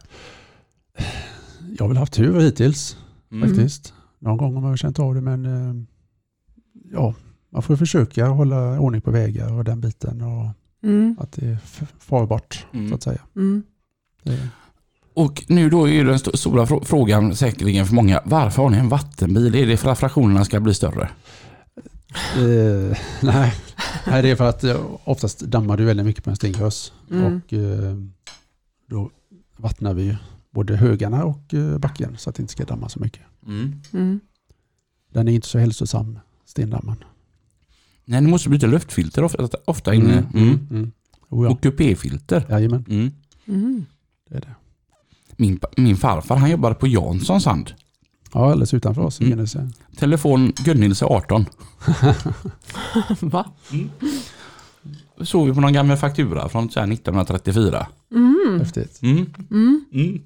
[1.77, 2.97] Jag har väl haft tur hittills
[3.31, 3.49] Mm.
[3.49, 3.93] faktiskt.
[4.19, 5.83] Någon gång har man känt av det men eh,
[6.91, 7.13] ja,
[7.53, 10.47] man får försöka hålla ordning på vägar och den biten och
[10.83, 11.15] Mm.
[11.19, 11.57] att det är
[11.99, 12.89] farbart Mm.
[12.89, 13.21] så att säga.
[13.35, 13.63] Mm.
[14.23, 14.47] Det,
[15.13, 18.21] Och nu då är den st- stora frå- frågan säkerligen för många.
[18.25, 19.55] Varför har ni en vattenbil?
[19.55, 21.09] Är det för att fraktionerna ska bli större?
[22.37, 23.53] Eh, nej.
[24.07, 26.93] nej, det är för att eh, oftast dammar du väldigt mycket på en stingrös.
[27.11, 27.23] Mm.
[27.45, 27.95] Och eh,
[28.89, 29.09] då
[29.57, 30.17] vattnar vi
[30.51, 33.21] både högarna och eh, backen så att det inte ska damma så mycket.
[33.47, 33.81] Mm.
[33.93, 34.19] Mm.
[35.13, 37.03] Den är inte så hälsosam, stendammen.
[38.05, 40.13] Nej, ni måste byta luftfilter ofta, ofta inne.
[40.33, 40.43] Mm.
[40.47, 40.67] Mm.
[40.71, 40.91] Mm.
[41.29, 41.51] Oh, ja.
[41.51, 42.45] Och kupéfilter.
[42.49, 43.11] Jajamän, Mm.
[43.47, 43.85] Mm.
[44.29, 44.55] det är det.
[45.37, 47.73] Min, min farfar han jobbade på Janssons hand.
[48.33, 49.19] Ja, alldeles utanför oss.
[49.21, 49.39] Mm.
[49.55, 49.71] Mm.
[49.97, 51.45] Telefon Gunnilse 18.
[53.19, 53.51] Va?
[55.21, 57.87] Såg vi på någon gammal faktura från så här 1934.
[58.11, 58.59] Mm.
[58.59, 58.99] Häftigt.
[59.01, 59.25] Mm.
[59.51, 59.85] Mm.
[59.93, 60.21] Mm.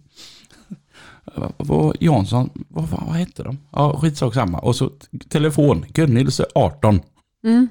[1.99, 3.57] Jansson, vad, vad hette de?
[3.71, 4.59] Ja, skitsak samma.
[4.59, 4.91] Och så
[5.29, 6.99] telefon, Gunnilse 18.
[7.47, 7.67] Mm.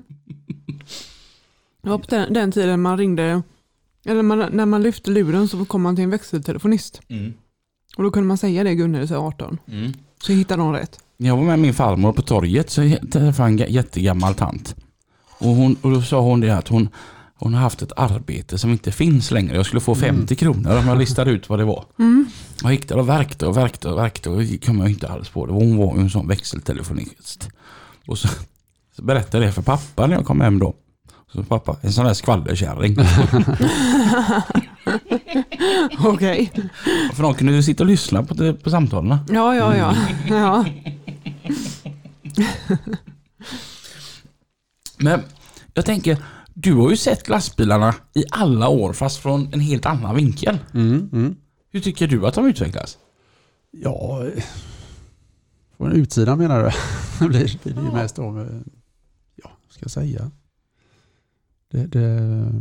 [1.82, 3.42] Det var på den, den tiden man ringde,
[4.04, 7.00] eller man, när man lyfte luren så kom man till en växeltelefonist.
[7.96, 9.58] Och då kunde man säga det Gunnel säger 18.
[9.68, 9.92] Mm.
[10.22, 10.98] Så hittade de rätt.
[11.16, 14.76] Jag var med min farmor på torget så jag träffade en ga- jättegammal tant.
[15.38, 16.88] Och, hon, och då sa hon det att hon,
[17.34, 19.56] hon har haft ett arbete som inte finns längre.
[19.56, 21.84] Jag skulle få 50 kronor om jag listade ut vad det var.
[21.98, 22.26] Mm.
[22.62, 25.46] Jag gick där och verkte och verkte och verkte och kom jag inte alls på
[25.46, 25.52] det.
[25.52, 27.48] Hon var ju en sån växeltelefonist.
[28.06, 28.28] Och så,
[28.96, 30.74] så berättade jag det för pappa när jag kom hem då.
[31.32, 32.96] Så pappa, en sån där skvallerkärring.
[35.98, 36.52] Okej.
[37.14, 39.18] för de kunde ju sitta och lyssna på, på samtalen.
[39.28, 39.94] Ja, ja, ja.
[40.28, 40.64] ja.
[44.98, 45.22] Men
[45.74, 46.18] jag tänker,
[46.54, 50.59] du har ju sett lastbilarna i alla år fast från en helt annan vinkel.
[50.74, 51.11] Mm.
[51.12, 51.37] Mm.
[51.72, 52.98] Hur tycker du att de utvecklas?
[53.70, 54.44] Ja, eh,
[55.76, 56.70] från utsidan menar du?
[57.18, 58.46] Det blir, det ju mest om, eh,
[59.76, 60.30] ska jag säga?
[61.70, 62.52] Det, det,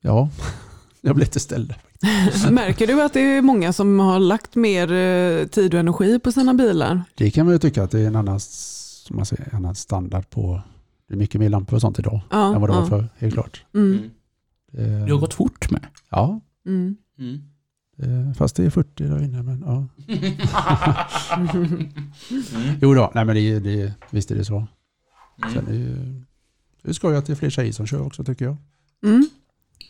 [0.00, 0.28] ja,
[1.00, 1.74] jag blir lite ställd.
[2.50, 6.32] Märker du att det är många som har lagt mer eh, tid och energi på
[6.32, 7.02] sina bilar?
[7.14, 9.74] Det kan man ju tycka att det är en annan, som man säger, en annan
[9.74, 10.62] standard på,
[11.08, 12.86] det är mycket mer lampor och sånt idag Ja, än vad det var ja.
[12.88, 13.64] förr, helt klart.
[13.74, 14.10] Mm.
[14.72, 15.86] Det, Det har gått fort med.
[16.10, 16.96] Ja, Mm.
[17.96, 19.86] det, fast det är 40 där inne, men ja.
[22.82, 24.66] Jo då, nej men det, det, visst är det så.
[25.52, 26.22] Sen är det, ju-
[26.82, 28.56] det är skoj att det är fler tjejer som kör också tycker jag.
[29.04, 29.28] Mm.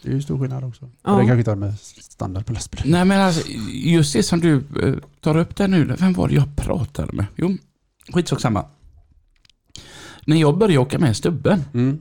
[0.02, 0.90] Det är ju stor skillnad också.
[1.04, 1.12] Ja.
[1.12, 2.80] Och det kanske inte har med standard på lastbil.
[2.84, 5.84] Nej men alltså, just det som du eh, tar upp där nu.
[5.98, 7.26] Vem var det jag pratade med?
[7.36, 7.56] Jo,
[8.12, 8.64] skitsak samma.
[10.26, 11.98] När jag började åka med stubben Mm.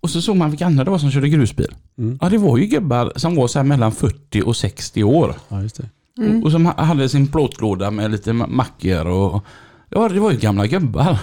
[0.00, 1.74] och så såg man vilka andra det var som körde grusbil.
[1.98, 2.18] Mm.
[2.20, 5.34] Ja det var ju gubbar som var så här mellan 40 och 60 år.
[5.48, 5.88] Ja, just det.
[6.18, 6.44] Mm.
[6.44, 9.44] Och, som ha- hade sin plåtlåda med lite ma- mackor och...
[9.90, 11.18] Ja det var ju gamla gubbar.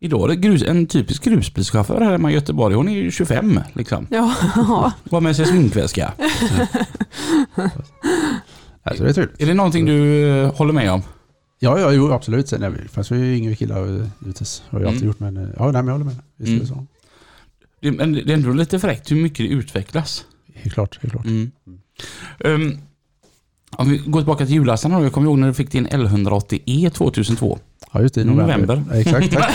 [0.00, 2.74] Idag är det grus, en typisk grusbilschaufför här hemma i Göteborg.
[2.74, 4.06] Hon är ju 25 liksom.
[4.10, 4.34] Ja.
[5.04, 6.12] Var med sig sminkväska.
[8.82, 9.40] Alltså, det är trevligt.
[9.42, 11.02] Är det någonting du eh, håller med om?
[11.58, 12.48] Ja, ja jo, absolut.
[12.48, 12.78] Sen är vi
[13.10, 14.62] är ju yngre killar eh, givetvis.
[14.68, 15.08] Har jag alltid Mm.
[15.08, 15.20] gjort.
[15.20, 16.16] Men eh, ja, nej, men jag håller med.
[16.36, 16.60] Visst är Mm.
[16.60, 16.86] det så.
[17.80, 20.24] Det, men det är ändå lite fräckt hur mycket det utvecklas.
[20.54, 20.98] Helt klart.
[21.02, 21.24] Helt klart.
[21.26, 21.50] Mm.
[22.38, 22.78] Um,
[23.70, 24.92] om vi går tillbaka till julafton.
[25.02, 27.58] Jag kommer ihåg när du fick din L180E 2002.
[27.92, 28.20] Ja, just det.
[28.20, 28.56] i November.
[28.58, 28.82] November.
[28.90, 29.32] Ja, exakt.
[29.32, 29.52] Tack.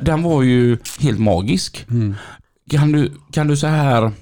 [0.02, 1.86] Den- var ju helt magisk.
[1.90, 2.14] Mm.
[2.70, 4.12] Kan du, kan du så här,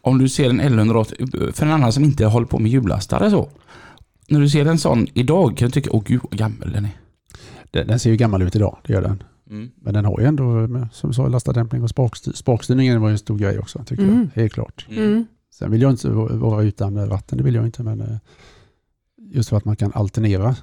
[0.00, 3.48] om du ser en L180, för en annan som inte håller på med hjullastare så.
[4.28, 6.90] När du ser en sån idag kan du tycka, åh gud vad gammal den är.
[7.70, 9.22] Den, den ser ju gammal ut idag, det gör den.
[9.50, 9.70] Mm.
[9.82, 13.18] Men den har ju ändå, som du sa, lastardämpning och sparkstyr, sparkstyrningen var ju en
[13.18, 14.28] stor grej också, tycker Mm.
[14.34, 14.42] jag.
[14.42, 14.86] Helt klart.
[14.90, 15.26] Mm.
[15.54, 18.16] Sen vill jag inte va- vara utan vatten, det vill jag inte, men eh,
[19.32, 20.56] just för att man kan alternera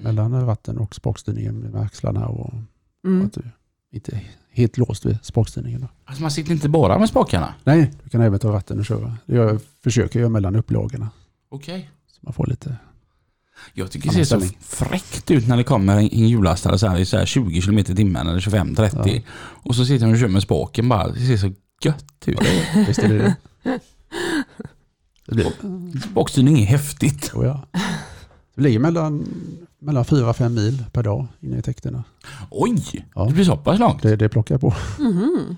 [0.00, 2.54] mellan eh, vatten och sparkstyrningen med axlarna och
[3.06, 3.26] Mm.
[3.26, 3.42] att du
[3.92, 5.80] inte är helt låst vid sparkstyrningen.
[5.80, 5.88] då.
[6.04, 7.54] Alltså man sitter inte bara med spakarna?
[7.64, 9.16] Nej, du kan även ta vatten och köra.
[9.26, 11.10] Det jag försöker göra mellan upplagorna.
[11.48, 11.90] Okej.
[12.06, 12.76] Så man får lite...
[13.74, 17.04] Jag tycker det ser så fräckt ut när det kommer en en hjullastare så här,
[17.04, 19.10] så här 20 km i timmen eller 25-30.
[19.14, 19.20] Ja.
[19.38, 21.08] Och så sitter han och kör med spaken bara.
[21.08, 22.38] Det ser så gött ut.
[22.88, 23.18] Visst är det
[23.62, 23.80] det?
[25.26, 27.32] Det blir, Spakstyrning är häftigt.
[27.34, 27.60] oh ja.
[28.54, 29.28] Det ligger mellan,
[29.78, 32.04] mellan 4 och 5 mil per dag inne i täkterna.
[32.50, 33.06] Oj!
[33.14, 33.24] Ja.
[33.24, 34.02] Det blir så pass långt.
[34.02, 34.74] Det, det plockar jag på.
[34.98, 35.56] Mhm.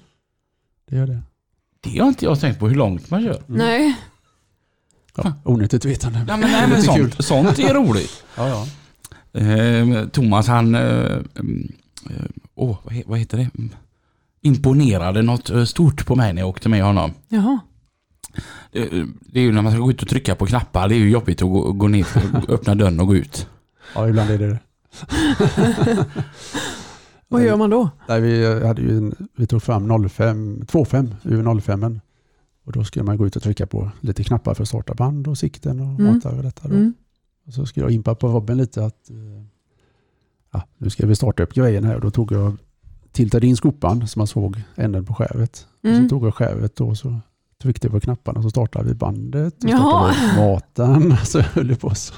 [0.89, 1.23] Det gör det.
[1.81, 3.43] Det har inte jag tänkt på hur långt man kör.
[3.47, 3.97] Nej.
[5.17, 6.25] Ja, onyttigt vetande.
[6.29, 7.13] Ja, men, nej, men Lite kul.
[7.13, 8.25] sånt, sånt är roligt.
[8.37, 8.67] Ja, ja.
[9.41, 11.73] Eh, Thomas han, eh, mm,
[12.55, 13.51] åh, vad, he, vad heter det?
[13.59, 13.71] Mm.
[14.41, 17.13] Imponerade något eh, stort på mig när jag åkte med honom.
[17.29, 17.59] Jaha.
[18.73, 20.99] Det, det är ju när man ska gå ut och trycka på knappar, det är
[20.99, 22.07] ju jobbigt att gå, gå ner,
[22.49, 23.49] öppna dörren och gå ut.
[23.95, 24.59] ja, ibland är det det.
[27.29, 27.91] Vad gör man då?
[28.09, 32.01] Nej, vi, hade ju en, vi tog fram 05, 25 ur 05
[32.65, 35.29] och då skulle man gå ut och trycka på lite knappar för att starta band
[35.29, 36.15] och sikten och Mm.
[36.15, 36.69] mata över detta.
[36.69, 36.75] Då.
[36.75, 36.95] Mm.
[37.47, 39.17] Och så skulle jag impa på Robin lite att eh,
[40.53, 42.57] ja, nu ska vi starta upp grejen här och då tog jag
[43.13, 45.67] tiltade in skopan så man såg änden på skävet.
[45.83, 46.03] Och Mm.
[46.03, 47.21] så tog jag skävet då och så
[47.63, 49.55] tryckte på knapparna och så startade vi bandet.
[49.59, 50.13] Jaha.
[50.15, 51.17] startade vi maten.
[51.25, 52.15] Så höll det på så.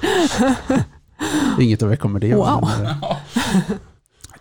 [1.59, 2.37] Inget att rekommendera.
[2.37, 2.69] Wow.
[2.77, 2.95] men, eh,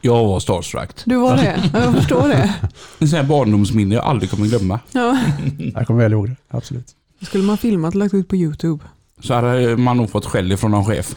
[0.01, 0.91] Jag var starstruck.
[1.05, 1.71] Du var det?
[1.73, 2.55] Jag förstår det.
[2.99, 4.81] Sån här barndomsminne jag aldrig kommer glömma.
[4.93, 5.19] Ja.
[5.75, 6.87] Jag kommer väl ihåg det, absolut.
[7.23, 8.85] Skulle man filmat och lagt ut på YouTube?
[9.21, 11.15] Så hade man nog fått skäll ifrån någon chef.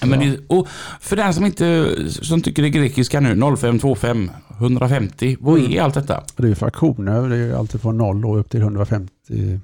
[0.00, 0.68] Ja, Men det, och
[1.00, 4.30] för den som inte som tycker det är grekiska nu, 0525
[4.60, 6.24] 150, vad är allt detta?
[6.36, 9.60] Det är ju fraktioner, det är ju alltid från 0 och upp till 150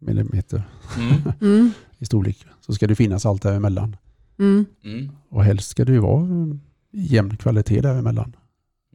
[0.00, 0.62] millimeter
[0.98, 1.14] Mm.
[1.40, 1.70] Mm.
[1.98, 2.46] i storlek.
[2.60, 3.96] Så ska det finnas allt däremellan.
[4.38, 4.64] Mm.
[4.84, 5.10] Mm.
[5.28, 6.28] Och helst ska det ju vara
[6.92, 8.36] jämn kvalitet däremellan.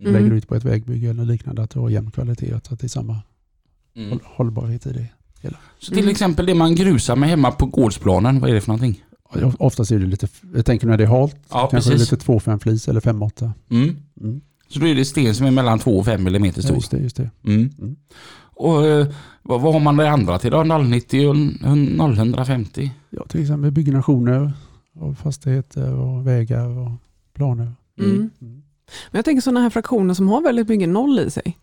[0.02, 0.14] Mm.
[0.14, 2.80] Lägger du ut på ett vägbygge eller liknande att du har jämn kvalitet så att
[2.80, 3.22] det är samma
[3.96, 4.10] Mm.
[4.10, 5.08] håll- hållbarhet i det.
[5.80, 6.12] Så till Mm.
[6.12, 9.04] exempel det man grusar med hemma på gårdsplanen, vad är det för någonting?
[9.34, 12.12] Och Oftast är det lite, jag tänker när det är halt, Ja, kanske precis.
[12.12, 13.52] lite 2-5 flis eller 5-8.
[13.70, 13.96] Mm.
[14.22, 14.42] Mm.
[14.68, 16.76] Så då är det sten som är mellan 2 och 5 mm Ja, stor.
[16.76, 17.30] just det, just det.
[17.46, 17.70] Mm.
[17.80, 17.96] Mm.
[18.62, 19.08] Och eh,
[19.44, 20.64] vad, vad har man det andra till då?
[20.64, 21.36] 090 och
[22.16, 22.92] 0150?
[23.10, 24.54] Ja, till exempel byggnationer
[25.00, 26.92] av fastigheter och vägar och
[27.34, 27.74] planer.
[28.00, 28.12] Mm.
[28.12, 28.30] Mm.
[28.42, 28.62] Men
[29.12, 31.58] jag tänker sådana här fraktioner som har väldigt mycket noll i sig.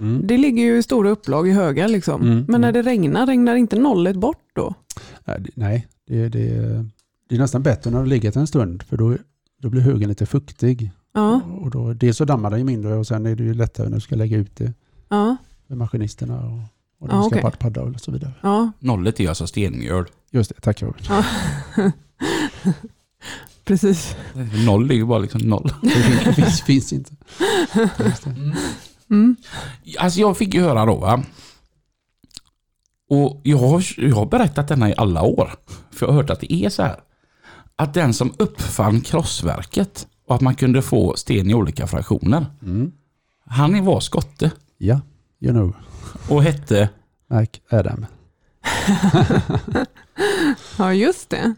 [0.00, 0.26] Mm.
[0.26, 2.22] Det ligger ju i stora upplag i högar liksom.
[2.22, 2.72] Mm, Men när mm.
[2.84, 4.74] det regnar, regnar inte nollet bort då?
[5.24, 5.86] Nej, det- Nej,
[6.28, 6.84] det,
[7.28, 9.16] det, är nästan bättre när det legat en stund för då,
[9.62, 10.90] då blir högen lite fuktig.
[11.14, 13.88] Ja, Och då, dels så dammar det ju mindre och sen är det ju lättare
[13.88, 14.72] när du ska lägga ut det
[15.08, 16.58] ja, med maskinisterna och,
[16.98, 17.50] och de Ja, ska okay.
[17.58, 18.32] padda och så vidare.
[18.40, 18.72] ja.
[18.78, 20.04] Nollet är alltså stenmjöl.
[20.30, 21.04] Just det, tack Robin.
[21.08, 21.24] ja.
[23.64, 24.16] Precis.
[24.66, 25.72] Noll är ju bara liksom noll.
[25.82, 27.12] Det finns, det finns, finns inte.
[29.10, 29.36] Mm.
[29.98, 31.22] Alltså jag fick ju höra då va.
[33.10, 35.50] Och jag har, jag har berättat denna i alla år.
[35.90, 37.00] För jag har hört att det är så här.
[37.76, 42.46] Att den som uppfann krossverket och att man kunde få sten i olika fraktioner.
[42.62, 42.92] Mm.
[43.46, 45.00] Han var skotte Ja,
[45.40, 45.76] you know.
[46.28, 46.88] och hette
[47.30, 48.06] Mac Adam.
[50.78, 51.54] Ja, just det.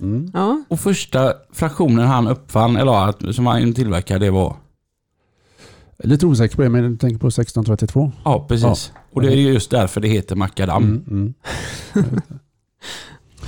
[0.00, 0.30] Mm.
[0.34, 0.62] Ja.
[0.68, 4.56] Och första fraktionen han uppfann, eller som han tillverkade, det var...
[6.04, 8.12] Lite osäker på det, men jag tänker på 1632.
[8.24, 8.92] Ja, precis.
[9.12, 10.82] Och det är just därför det heter makadam.
[10.82, 11.34] Mm, mm.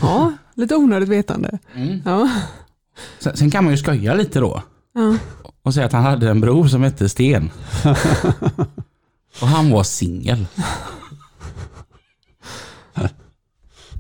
[0.01, 1.59] ja, lite onödigt vetande.
[1.75, 2.01] Mm.
[2.05, 2.31] Ja.
[3.19, 4.63] Sen, sen kan man ju skoja lite då.
[4.93, 5.17] Ja.
[5.63, 7.51] Och säga att han hade en bror som hette Sten.
[9.41, 10.47] och han var singel.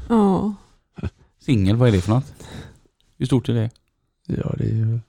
[0.09, 0.55] ja.
[1.41, 2.35] Singel, vad är det för något?
[3.19, 3.71] Hur stort är det?
[4.27, 5.01] Ja, det är ju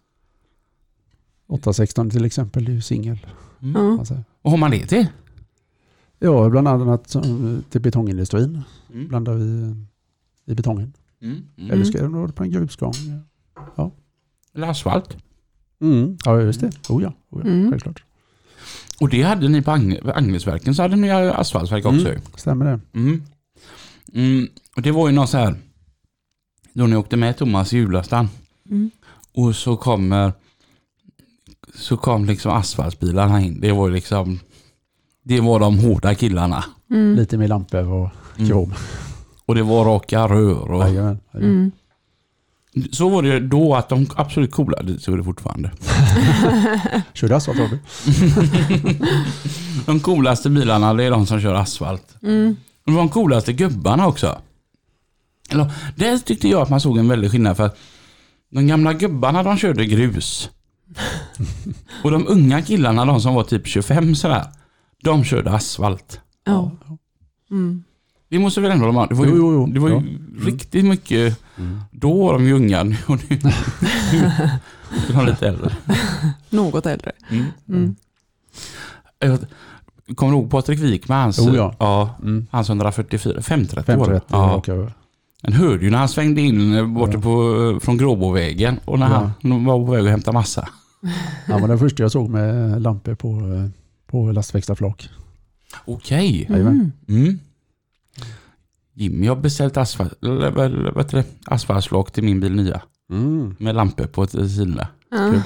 [1.48, 3.26] 816 till exempel, det är ju singel.
[3.62, 4.00] Mm.
[4.00, 4.24] Alltså.
[4.42, 5.08] Vad har man det till?
[6.20, 8.62] Ja, bland annat som- till betongindustrin
[8.94, 9.08] Mm.
[9.08, 9.76] blandar vi
[10.46, 10.94] i betongen.
[11.22, 11.44] Mm.
[11.58, 11.72] Mm.
[11.72, 12.94] Eller ska det vara på en grusgång.
[14.56, 15.18] Eller asfalt.
[15.82, 16.18] Mm.
[16.26, 16.72] Ja, just det.
[16.90, 17.50] Oh ja, oh ja.
[17.52, 17.70] Mm.
[17.72, 18.04] självklart.
[19.00, 19.72] Och det hade ni på
[20.16, 22.10] Agnesverken, så hade ni asfaltverk också.
[22.10, 22.22] Mm.
[22.36, 22.80] Stämmer det?
[23.00, 23.24] Mm.
[24.14, 24.48] Mm.
[24.76, 25.56] Och det var ju någon så här,
[26.74, 28.30] då ni åkte med Thomas i Julastan
[28.70, 28.92] Mm.
[29.34, 30.34] och så kommer
[31.76, 33.60] så kom liksom asfaltbilarna in.
[33.62, 34.40] Det var ju liksom
[35.24, 36.66] det var de hårda killarna.
[36.90, 37.16] Mm.
[37.16, 38.50] Lite med lampor och Mm.
[38.50, 38.74] krom.
[39.46, 40.72] Och det var raka rör.
[40.72, 41.20] Och, Jajamän.
[41.34, 41.60] jajamän.
[41.60, 41.72] Mm.
[42.92, 45.72] Så var det då att de absolut coola, det så är det fortfarande.
[47.14, 47.80] Körde asfalt Robin?
[49.86, 52.16] de coolaste bilarna det är de som kör asfalt.
[52.24, 52.56] Mm.
[52.86, 54.38] De var de coolaste gubbarna också.
[55.50, 57.78] Eller, där tyckte jag att man såg en väldig skillnad för att
[58.52, 60.50] de gamla gubbarna de körde grus.
[62.04, 64.46] Och de unga killarna, de som var typ 25 sådär,
[65.04, 66.20] de körde asfalt.
[66.46, 66.72] Ja.
[67.52, 67.84] Mm.
[68.36, 69.66] Det måste väl ändå de Det var ju, Jo, jo, jo.
[69.68, 70.02] Det var ju Ja.
[70.46, 71.80] riktigt mycket, Mm.
[71.92, 74.20] då var de ju unga nu och nu, nu
[75.10, 75.72] är de lite äldre.
[76.50, 77.12] Något äldre.
[77.30, 77.46] Mm.
[77.70, 77.96] Mm.
[79.20, 79.40] Jag
[80.16, 81.22] Kommer du ihåg Patrik Wikman?
[81.22, 81.76] Hans, Oh, ja.
[81.80, 82.16] ja.
[82.22, 82.48] Mm.
[82.52, 84.22] Hans 144, 530 var det.
[84.22, 84.38] 530 Ja.
[84.58, 84.94] raka över.
[85.42, 87.22] Den hörde ju när han svängde in eh, borta Ja.
[87.22, 89.32] på, från Gråbovägen och när Ja.
[89.44, 90.70] han var på väg att hämta massa.
[91.48, 93.70] Han var den första jag såg med lampor på, eh,
[94.08, 95.10] på lastväxlarflak.
[95.86, 96.48] Okej.
[96.50, 96.92] Jajamän.
[97.08, 97.22] Mm.
[97.24, 97.40] Mm.
[98.96, 101.24] Jimmy har beställt asfalt, vad- vad heter det?
[101.46, 102.82] asfaltflak till min bil nya.
[103.12, 103.56] Mm.
[103.60, 104.88] Med lampor på sidorna.
[105.12, 105.18] Ja.
[105.32, 105.42] Kul.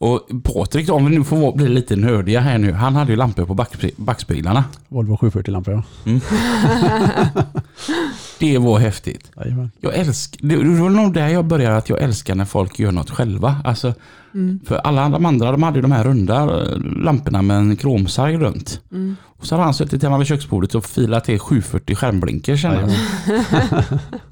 [0.00, 2.72] Och Patrik, om vi nu får bli lite nördiga här nu.
[2.72, 4.64] Han hade ju lampor på back, backspeglarna.
[4.88, 5.82] Volvo 740-lampor ja.
[8.38, 9.30] Det var häftigt.
[9.36, 9.70] Jajamän.
[9.80, 13.10] Jag älskar, det var nog där jag började att jag älskar när folk gör något
[13.10, 13.56] själva.
[13.64, 13.94] Alltså,
[14.34, 14.60] Mm.
[14.66, 18.80] för alla de andra de hade de här runda eh, lamporna med en kromsarg runt.
[18.92, 19.16] Mm.
[19.22, 22.62] Och så hade han suttit hemma vid köksbordet och filat till 740 skärmblinkers.
[22.62, 22.90] känner jag.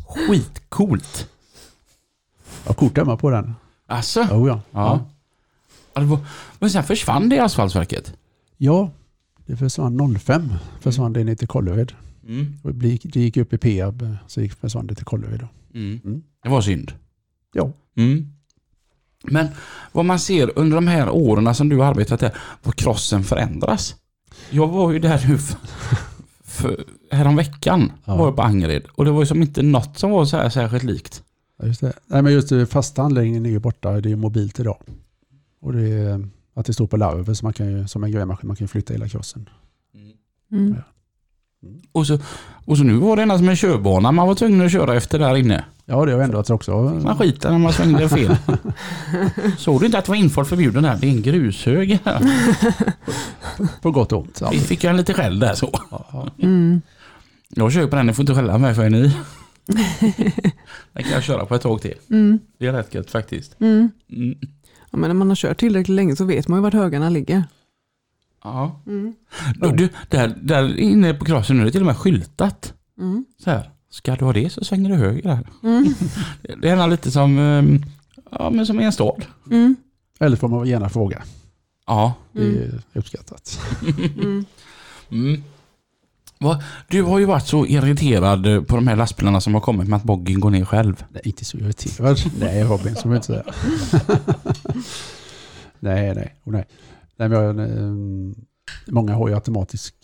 [0.07, 1.29] Skitcoolt.
[2.65, 3.55] Jag har kort hemma på den.
[3.89, 4.21] Alltså?
[4.21, 4.61] Oh, ja.
[4.71, 5.01] Ja.
[5.95, 6.19] Ja, det var,
[6.59, 8.13] men sen försvann det asfaltverket.
[8.57, 8.91] ja,
[9.47, 10.53] det försvann 05.
[10.81, 11.93] Försvann det ner till Kållered.
[12.29, 12.55] Mm.
[12.63, 15.41] Och Det gick- det gick upp i Peab så gick försvann det till Kållered.
[15.41, 15.79] då.
[15.79, 16.01] Mm.
[16.05, 16.23] Mm.
[16.43, 16.93] Det var synd.
[17.53, 17.73] Ja.
[17.97, 18.33] Mm.
[19.23, 19.47] Men
[19.93, 23.97] vad man ser under de här åren som du har arbetat där, vad krossen förändras.
[24.51, 25.57] Jag var ju där nu för,
[26.45, 28.17] för, häromveckan Ja.
[28.17, 30.49] var jag på Angered och det var ju som inte något som var så här
[30.49, 31.23] särskilt likt.
[31.59, 31.93] Ja, just det.
[32.07, 34.01] Nej, men just det, fasta anläggningen är ju borta.
[34.01, 34.79] Det är mobilt idag.
[35.61, 38.47] Och det är att det står på larver så man kan ju, som en grävmaskin,
[38.49, 39.49] man kan flytta hela krossen.
[40.53, 40.77] Mm.
[41.93, 42.19] Och så,
[42.65, 45.19] och så nu var det ena som en körbana man var tvungen att köra efter
[45.19, 45.65] där inne.
[45.85, 46.73] Ja, det har ändrats också.
[47.05, 48.37] Man skiter när man svängde fel.
[49.59, 50.97] Såg du inte att det var infart förbjuden där?
[51.01, 52.31] Det är en grushög här.
[53.83, 54.43] På gott och ont.
[54.53, 55.81] Vi fick en lite skäll där så.
[56.39, 56.83] Mm.
[57.49, 59.13] Jag kör på den, ni får inte skälla mig för är ni.
[60.93, 61.95] Den kan jag köra på ett tag till.
[62.11, 62.39] Mm.
[62.59, 63.61] Det är rätt gött faktiskt.
[63.61, 63.91] Mm.
[64.13, 64.39] Mm.
[64.91, 67.45] Ja, men när man har kört tillräckligt länge så vet man ju vart högarna ligger.
[68.45, 68.81] Ja.
[68.87, 69.15] Mm.
[69.55, 72.75] Du, du, där, där inne på krossen nu är det till och med skyltat.
[72.99, 73.25] Mm.
[73.45, 73.71] Så här.
[73.91, 75.49] Ska du ha det så svänger du höger där.
[75.63, 75.95] Mm.
[76.63, 77.83] Det är lite som, ehm,
[78.31, 79.25] ja, men som i en stad.
[79.51, 79.77] Mm.
[80.21, 81.23] Eller får man gärna fråga.
[81.87, 82.15] Ja.
[82.33, 83.61] Det är uppskattat.
[84.19, 84.45] Mm.
[85.11, 85.43] Mm.
[86.39, 86.63] Va?
[86.89, 90.03] Du har ju varit så irriterad på de här lastbilarna som har kommit med att
[90.03, 91.05] boggen går ner själv.
[91.11, 92.19] Nej, inte så irriterad.
[92.41, 93.43] nej, Robin, jag inte säga.
[95.81, 96.65] nej, nej, oh, nej.
[97.17, 97.93] Nej men jag, eh,
[98.87, 99.95] många har ju automatisk,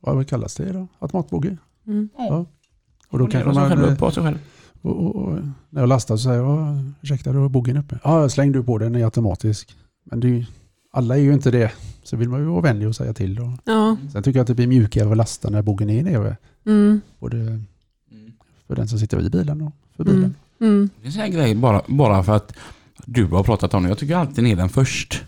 [0.00, 0.86] vad kallas det då?
[0.98, 1.56] Automatbogge.
[1.86, 2.08] Mm.
[2.18, 2.46] Ja.
[3.08, 4.38] Och då kanske man, själv eh, upp på sig själv.
[4.82, 5.38] och, och, och,
[5.70, 7.98] när jag lastar så säger jag, "Ja, ursäkta, du har boggen uppe.
[8.04, 9.76] Ja, släng du på den, den är automatisk.
[10.04, 10.46] Men det är
[10.94, 11.72] alla är ju inte det.
[12.02, 13.40] Så vill man ju vara vänlig och säga till.
[13.40, 13.96] Och, Ja.
[14.12, 16.36] sen tycker jag att det blir mjukare att lasta när boggen är nere.
[16.66, 17.00] Mm.
[17.18, 17.66] Både Mm.
[18.66, 20.14] för den som sitter i bilen och för Mm.
[20.16, 20.34] bilen.
[20.60, 20.90] Mm.
[21.02, 22.54] Det är en grej bara, bara för att
[23.06, 23.88] du har pratat om det.
[23.88, 25.22] Jag tycker alltid ner den först.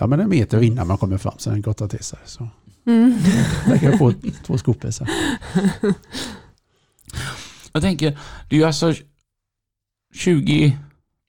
[0.00, 2.18] Ja, men en meter innan man kommer fram så den gottar till sig.
[2.24, 2.48] Så
[2.86, 3.18] Mm.
[3.68, 4.12] lägger jag på
[4.46, 4.90] två skopor.
[4.90, 5.06] Så.
[7.72, 8.94] Jag tänker, det är ju alltså
[10.14, 10.78] 20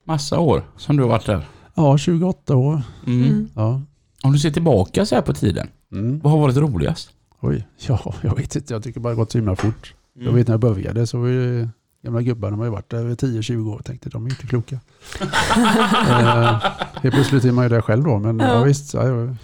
[0.04, 1.46] massa år som du har varit där.
[1.74, 2.82] Ja, 28 år.
[3.06, 3.22] Mm.
[3.24, 3.48] Mm.
[3.54, 3.80] Ja.
[4.22, 6.20] Om du ser tillbaka så här på tiden, Mm.
[6.20, 7.10] vad har varit roligast?
[7.40, 8.74] Oj, ja, jag vet inte.
[8.74, 9.94] Jag tycker bara det har gått så himla fort.
[10.16, 10.26] Mm.
[10.26, 11.68] Jag vet när jag började så var ju
[12.02, 14.46] gamla gubbar, de har ju varit där över 10-20 år och tänkte de är inte
[14.46, 14.80] kloka.
[15.20, 16.62] eh,
[17.02, 18.46] helt plötsligt är man ju där själv då, men ja.
[18.54, 18.62] Ja.
[18.62, 19.36] visst, ja, jag,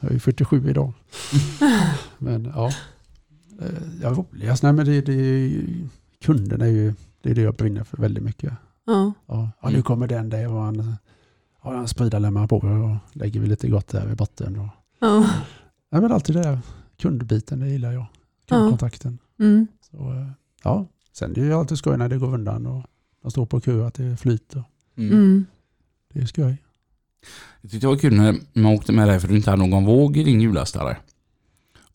[0.00, 0.92] jag är 47 idag.
[2.18, 2.66] men ja,
[3.60, 3.66] eh,
[4.02, 5.52] ja roligast, nej men det, det
[6.24, 8.52] kunderna är ju, det är det jag brinner för väldigt mycket.
[8.86, 9.12] Ja.
[9.26, 9.82] Ja, ja nu Mm.
[9.82, 10.96] kommer den där och han,
[11.64, 14.58] ja, han spridarlämmar på och lägger vi lite gott där i botten.
[14.58, 14.68] Och,
[15.00, 15.20] Ja.
[15.90, 16.58] nej men alltid det där
[16.98, 18.00] kundbiten, det gillar jag.
[18.02, 18.56] Ja.
[18.56, 19.18] Kundkontakten.
[19.40, 19.66] Mm.
[19.90, 20.26] Så, eh,
[20.64, 20.86] ja,
[21.20, 22.82] sen det är ju alltid skoj när det går undan och
[23.22, 24.64] de står på kö att det flyter.
[24.96, 25.12] Mm.
[25.12, 25.46] Mm.
[26.14, 26.56] Det är skoj.
[27.60, 29.84] Jag tyckte det var kul när man åkte med dig för du inte hade någon
[29.84, 30.96] våg i din hjullastare.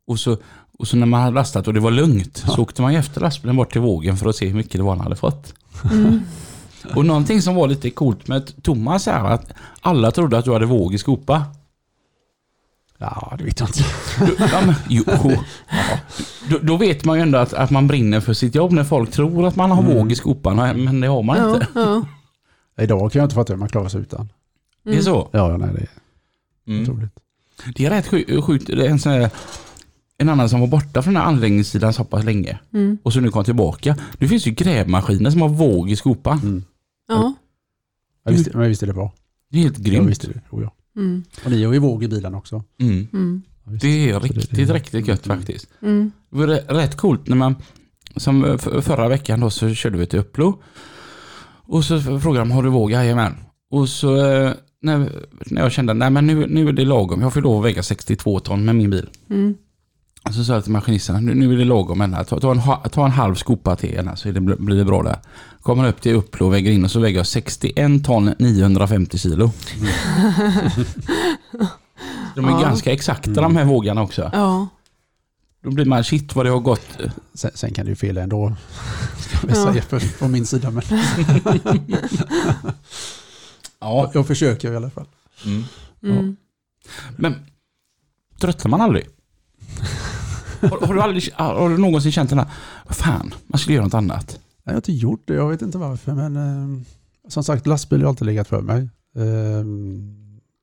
[0.07, 0.37] Och så,
[0.77, 3.55] och så när man hade lastat och det var lugnt så åkte man efter lastbilen
[3.55, 5.53] bort till vågen för att se hur mycket det var han hade fått.
[5.91, 6.19] Mm.
[6.95, 10.65] Och någonting som var lite coolt med Thomas är att alla trodde att du hade
[10.65, 11.45] våg i skopa.
[12.97, 13.83] Ja, det vet jag inte.
[14.19, 15.99] Du, ja, men, jo, ja.
[16.49, 19.11] då, då vet man ju ändå att, att man brinner för sitt jobb när folk
[19.11, 19.95] tror att man har Mm.
[19.95, 21.53] våg i skopan men det har man Ja.
[21.53, 21.67] inte.
[21.75, 22.05] Ja.
[22.83, 24.29] Idag kan jag inte fatta hur man klarar sig utan.
[24.83, 25.29] Det är så.
[25.31, 25.87] Ja, nej, det är
[26.67, 26.83] Mm.
[26.83, 27.11] otroligt.
[27.75, 28.67] Det är rätt sju- sjukt.
[28.67, 29.29] Det är en, sån här,
[30.17, 32.97] en annan som var borta från den här anläggningssidan så pass länge Mm.
[33.03, 33.97] och så nu kom tillbaka.
[34.17, 36.39] Nu finns ju grävmaskiner som har våg i skopan.
[36.39, 36.63] Mm.
[37.07, 37.33] Ja.
[38.23, 39.11] Jag visste, men jag visste det bra.
[39.51, 40.09] Det är helt Jag grymt.
[40.09, 40.41] visste det.
[40.49, 40.71] Oh, ja.
[40.95, 41.23] Mm.
[41.45, 42.63] Och ni har ju våg i bilen också.
[42.81, 43.07] Mm.
[43.13, 43.41] Mm.
[43.81, 45.37] Det är riktigt, riktigt gött Mm.
[45.37, 45.67] faktiskt.
[45.81, 46.11] Mm.
[46.31, 47.55] Det var rä- rätt coolt när man,
[48.15, 50.61] som förra veckan då så körde vi till Upplo.
[51.67, 52.91] Och så frågade de, har du våg?
[52.91, 53.35] Jajamän.
[53.71, 55.11] Och så eh, när,
[55.45, 57.21] när jag kände, nej men nu, nu är det lagom.
[57.21, 59.09] Jag får lov att väga 62 ton med min bil.
[59.29, 59.55] Mm.
[60.33, 62.15] Så sa jag till maskinisten, nu, nu är det lagom.
[62.27, 62.61] Ta, ta, en,
[62.91, 65.19] ta en halv skopa till Enna så det, blir det bra där.
[65.61, 69.51] Kommer upp till Upplo och väger in och så väger jag 61 ton 950 kilo.
[72.35, 72.59] De är Ja.
[72.61, 73.43] ganska exakta Mm.
[73.43, 74.29] de här vågarna också.
[74.33, 74.67] Ja.
[75.63, 76.97] Då blir man shit vad det har gått.
[77.33, 78.55] Sen, sen kan det ju fel ändå.
[79.19, 79.71] Ska vi Ja.
[79.71, 80.71] säga för, från min sida.
[80.71, 80.83] Men
[83.79, 84.11] Ja.
[84.13, 85.05] jag försöker i alla fall.
[85.45, 85.63] Mm.
[86.03, 86.35] Mm.
[87.17, 87.35] Men
[88.39, 89.07] tröttnar man aldrig?
[90.69, 92.47] Har, har, du aldrig har du någonsin känt den här,
[92.89, 94.27] fan, man skulle göra något annat?
[94.29, 96.13] Nej, jag har inte gjort det, jag vet inte varför.
[96.13, 96.81] Men eh,
[97.27, 98.89] som sagt, lastbil har alltid legat för mig.
[99.15, 99.59] Eh,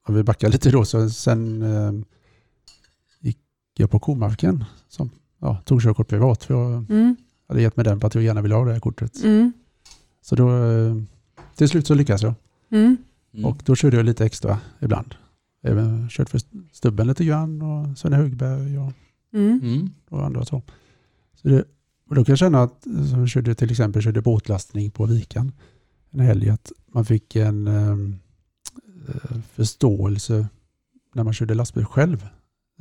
[0.06, 1.92] om vi backar lite då, så sen eh,
[3.20, 3.38] gick
[3.76, 4.64] jag på Komarken.
[4.88, 5.10] Som
[5.40, 6.44] ja, tog körkort privat.
[6.44, 7.16] För jag Mm.
[7.48, 9.24] hade gett mig den på att jag gärna ville ha det här kortet.
[9.24, 9.52] Mm.
[10.22, 10.94] Så då, eh,
[11.56, 12.34] till slut så lyckades jag.
[12.70, 12.96] Mm.
[13.44, 15.14] Och då körde jag lite extra ibland.
[15.64, 16.40] Även kört för
[16.72, 18.92] stubben lite grann och Sven Högberg och,
[19.34, 19.60] Mm.
[19.62, 19.90] Mm.
[20.08, 20.62] och andra så.
[21.34, 21.64] så det,
[22.08, 25.52] och då kan jag känna att, som jag körde till exempel körde båtlastning på Vikan
[26.10, 28.16] en helg, att man fick en ehm,
[29.08, 30.48] eh, förståelse
[31.14, 32.22] när man körde lastbil själv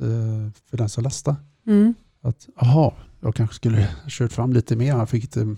[0.00, 1.36] eh, för den som lastade.
[1.66, 1.94] Mm.
[2.20, 4.94] Att aha, jag kanske skulle kört fram lite mer.
[4.94, 5.56] Han fick inte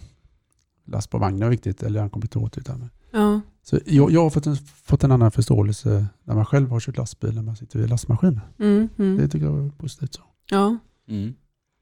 [0.86, 3.40] last på vagnen riktigt eller han kom inte åt utan Ja.
[3.62, 6.96] Så jag, jag har fått en, fått en annan förståelse när man själv har kört
[6.96, 8.40] lastbil när man sitter vid lastmaskin.
[8.58, 8.88] Mm.
[8.96, 9.28] Det Mm.
[9.28, 10.14] tycker jag är positivt.
[10.14, 10.22] Så.
[10.50, 10.78] Ja.
[11.08, 11.34] Mm.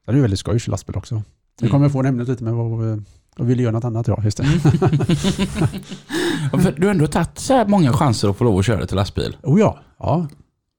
[0.05, 1.23] Det är väldigt skoj lastbil också.
[1.61, 3.03] Jag kommer få ämnet lite med vad
[3.37, 4.07] jag ville göra något annat.
[4.07, 4.43] Ja, just det.
[6.51, 8.85] Ja, för du har ändå tagit så här många chanser att få lov att köra
[8.85, 9.37] till lastbil.
[9.43, 10.27] Oh ja, ja.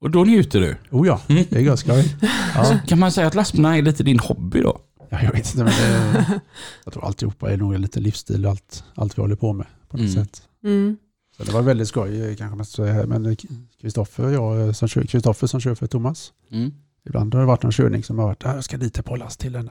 [0.01, 0.77] Och då njuter du.
[0.90, 2.16] Oh ja, det är gött skoj.
[2.55, 2.79] Ja.
[2.87, 4.79] Kan man säga att lastbilarna är lite din hobby då?
[5.09, 6.40] ja, jag vet inte, men det,
[6.85, 10.07] jag tror alltihopa är nog lite livsstil, allt, allt vi håller på med på något
[10.12, 10.25] Mm.
[10.25, 10.42] sätt.
[10.64, 10.97] Mm.
[11.37, 13.37] Så det var väldigt skoj kanske man ska säga, men
[13.81, 16.73] Kristoffer jag som kör, som kör för Thomas, Mm.
[17.06, 19.40] Ibland har det varit någon körning som har varit, "Ah, jag ska dit på last
[19.40, 19.70] till den.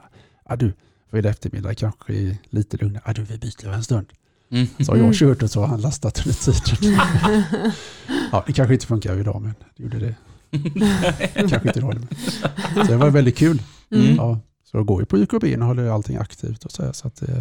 [0.50, 0.74] Ja du,
[1.12, 3.04] fredag eftermiddag kanske är lite lugnare.
[3.06, 4.06] Ja du, vi byter en stund.
[4.52, 4.68] Mm.
[4.80, 7.00] Så har jag kört och så har han lastat under tiden.
[8.32, 10.16] Ja, det kanske inte funkar idag, men det gjorde det.
[11.34, 11.94] kanske inte idag.
[11.96, 12.08] Men.
[12.86, 13.62] Så det var väldigt kul.
[13.92, 14.16] Mm.
[14.16, 17.08] Ja, så jag går ju på YKB och håller allting aktivt och så, här, så
[17.08, 17.36] att eh,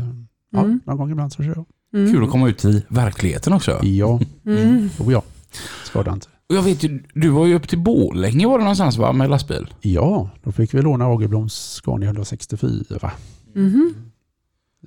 [0.52, 0.80] ja, Mm.
[0.86, 1.66] någon gång ibland så kör jag.
[2.00, 2.12] Mm.
[2.12, 3.84] Kul att komma ut i verkligheten också.
[3.84, 4.90] Ja, Mm.
[4.98, 5.22] oh ja.
[5.84, 6.26] Skadar inte.
[6.52, 9.30] Och jag vet ju, du var ju upp till Borlänge var det någonstans va, med
[9.30, 9.74] lastbil?
[9.80, 13.12] Ja, då fick vi låna Agerbloms Scania 164.
[13.54, 13.94] Mhm.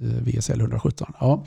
[0.02, 1.14] Eh, VSL 117.
[1.20, 1.44] Ja.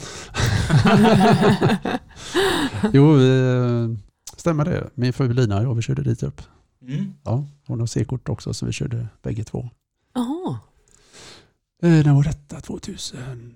[2.92, 3.90] jo, eh,
[4.36, 4.90] stämmer det.
[4.95, 6.42] Min fru Lina och jag, vi körde dit upp.
[6.82, 7.14] Mm.
[7.24, 9.70] Ja, hon har C-kort också så vi körde bägge två.
[10.14, 10.59] Jaha.
[11.82, 12.61] Eh, när var detta?
[12.61, 13.53] 2010,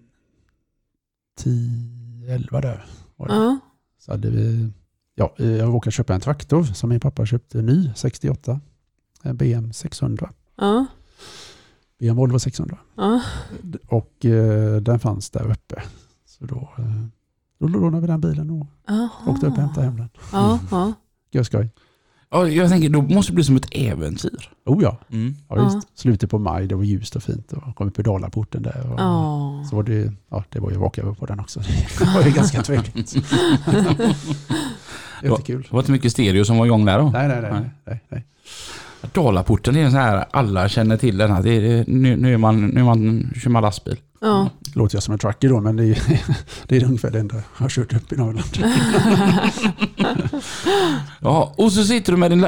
[2.29, 2.87] 11 där.
[3.17, 3.35] Var det.
[3.35, 3.59] Ja.
[3.99, 4.71] Så hade vi,
[5.15, 8.61] ja, eh, jag råkade köpa en traktor som min pappa köpte ny, 68.
[9.23, 10.31] En BM 600.
[10.57, 10.87] Ja.
[11.99, 12.79] BM Volvo 600.
[12.97, 13.23] Ja.
[13.89, 15.83] Och eh, den fanns där uppe.
[16.27, 16.85] Så då, eh,
[17.59, 19.09] Då lånade vi den bilen och Aha.
[19.33, 20.09] åkte upp och hämtade hem den.
[20.33, 20.93] Ja, ja.
[21.31, 21.71] Görskoj.
[22.31, 24.51] Ja, jag tänker, då måste det bli som ett äventyr.
[24.67, 24.99] Oh ja.
[25.11, 25.35] Mm.
[25.49, 25.83] ja Ja.
[25.95, 27.53] Slutet på maj, det var ljust och fint.
[27.53, 28.93] Och kom upp i Dalaporten där.
[28.93, 29.65] Och Ja.
[29.71, 31.61] Så var det, ja, det var ju walkover på den också.
[31.99, 33.15] Det var ju ganska trevligt.
[35.23, 35.63] Jättekul.
[35.63, 37.11] Det var inte mycket stereo som var igång där då.
[37.11, 37.51] Nej, nej, nej.
[37.53, 37.71] Nej.
[37.85, 38.27] nej, nej.
[39.13, 41.43] Dalaporten är en sån här, alla känner till den här.
[41.43, 43.97] Det är, nu, nu, är man, nu är man, kör man lastbil.
[44.21, 44.51] Ja.
[44.75, 45.99] Låter jag som en trucker då, men det är,
[46.67, 48.45] det är ungefär det enda jag har kört upp i Norrland.
[51.21, 52.47] Ja, och så sitter du med din,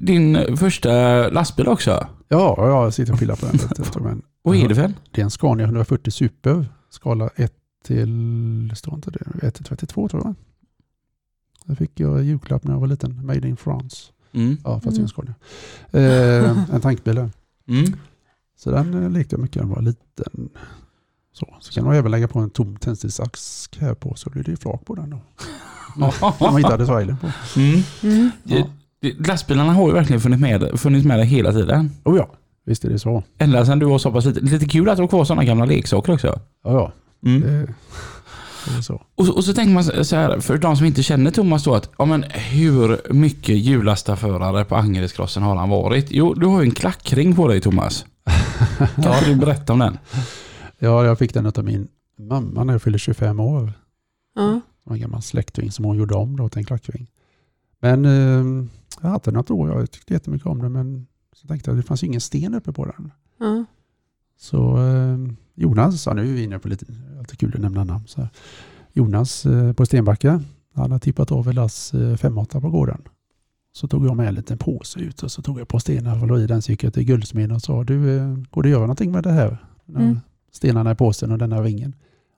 [0.00, 0.90] din första
[1.28, 2.06] lastbil också.
[2.28, 4.22] Ja, jag sitter och pillar på den.
[4.42, 4.94] Vad är det för en?
[5.10, 7.52] det är en Scania 140 Super, skala 1
[7.84, 10.34] till, det står inte det, 1 till 32 tror jag.
[11.64, 13.96] Det fick jag i julklapp när jag var liten, Made in France.
[14.32, 14.56] Mm.
[14.64, 15.08] Ja, fast Mm.
[15.08, 15.34] Scania.
[15.90, 17.18] Eh, en tankbil.
[17.18, 17.84] Mm.
[18.58, 20.48] Så den eh, lekte jag mycket när jag var liten.
[21.34, 24.50] Så, så kan man även lägga på en tom tändsticksask här på så blir det
[24.50, 25.20] ju flak på den då.
[26.40, 27.30] Man inte hade svajlen på.
[27.60, 27.80] Mm.
[28.02, 28.30] Mm.
[28.42, 28.66] Det-
[29.28, 31.90] Lastbilarna har ju verkligen funnits med, funnits med dig hela tiden.
[32.04, 32.30] Oh ja,
[32.64, 33.22] visst är det så.
[33.38, 34.44] Ända sedan du var så pass liten.
[34.44, 36.26] Lite kul att du har kvar sådana gamla leksaker också.
[36.26, 36.92] Ja, ja.
[37.28, 37.40] Mm.
[37.40, 37.74] Det,
[38.82, 39.02] så.
[39.14, 41.74] Och, så- och så tänker man så här, för de som inte känner Thomas då,
[41.74, 46.06] att ja, men hur mycket hjullastaförare på Angeredskrossen har han varit?
[46.10, 48.04] Jo, du har ju en klackring på dig Thomas.
[48.78, 49.98] Kan inte du berätta om den?
[50.78, 51.88] Ja, jag fick den av min
[52.18, 53.72] mamma när jag fyllde 25 år.
[54.34, 54.42] Ja.
[54.84, 57.06] Det var en gammal släktving som hon gjorde om då till en klackving.
[57.80, 58.64] Men eh,
[59.02, 61.06] jag hade den något år, jag tyckte jättemycket om den men
[61.36, 63.12] så tänkte jag att det fanns ingen sten uppe på den.
[63.40, 63.64] Ja.
[64.38, 65.18] Så eh,
[65.54, 66.86] Jonas, ja nu är vi inne på lite,
[67.18, 68.06] alltid kul att nämna namn.
[68.06, 68.30] Så här.
[68.92, 70.42] Jonas eh, på Stenbacka,
[70.74, 73.02] han har tippat av lass eh, 5-8 på gården.
[73.72, 76.28] Så tog jag med en liten påse ut och så tog jag på stenar och
[76.28, 78.70] la i den så gick jag till guldsmeden och sa du, eh, går det att
[78.70, 79.58] göra någonting med det här?
[79.88, 80.20] Mm.
[80.52, 81.94] Stenarna i påsen och den här ringen.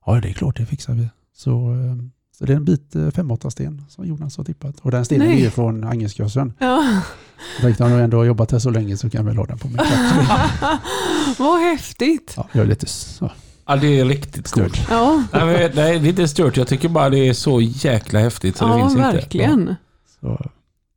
[0.06, 1.08] Ja det är klart, det fixar vi.
[1.32, 1.96] Så, eh,
[2.38, 4.80] så det är en bit eh, 5-8 sten som Jonas har tippat.
[4.80, 5.36] Och den stenen Nej.
[5.40, 6.52] är ju från Angelskrossen.
[6.58, 6.84] Ja.
[7.56, 9.46] Jag tänkte om jag ändå har jobbat här så länge så kan jag väl ha
[9.46, 10.80] den på min klack.
[11.38, 12.32] Vad häftigt.
[12.36, 13.30] Ja, jag är lite så,
[13.66, 14.78] Ja, det är riktigt störd.
[14.90, 16.56] Ja, Nej, men, nej, det är inte stört.
[16.56, 19.02] Jag tycker bara det är så jäkla häftigt så det ja finns inte.
[19.12, 19.74] verkligen.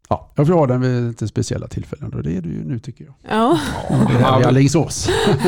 [0.10, 2.80] Ja, jag får ha den vid lite speciella tillfällen och det är det ju nu
[2.80, 3.14] tycker jag.
[3.30, 3.60] Ja.
[4.22, 5.06] Ja, det- Alingsås.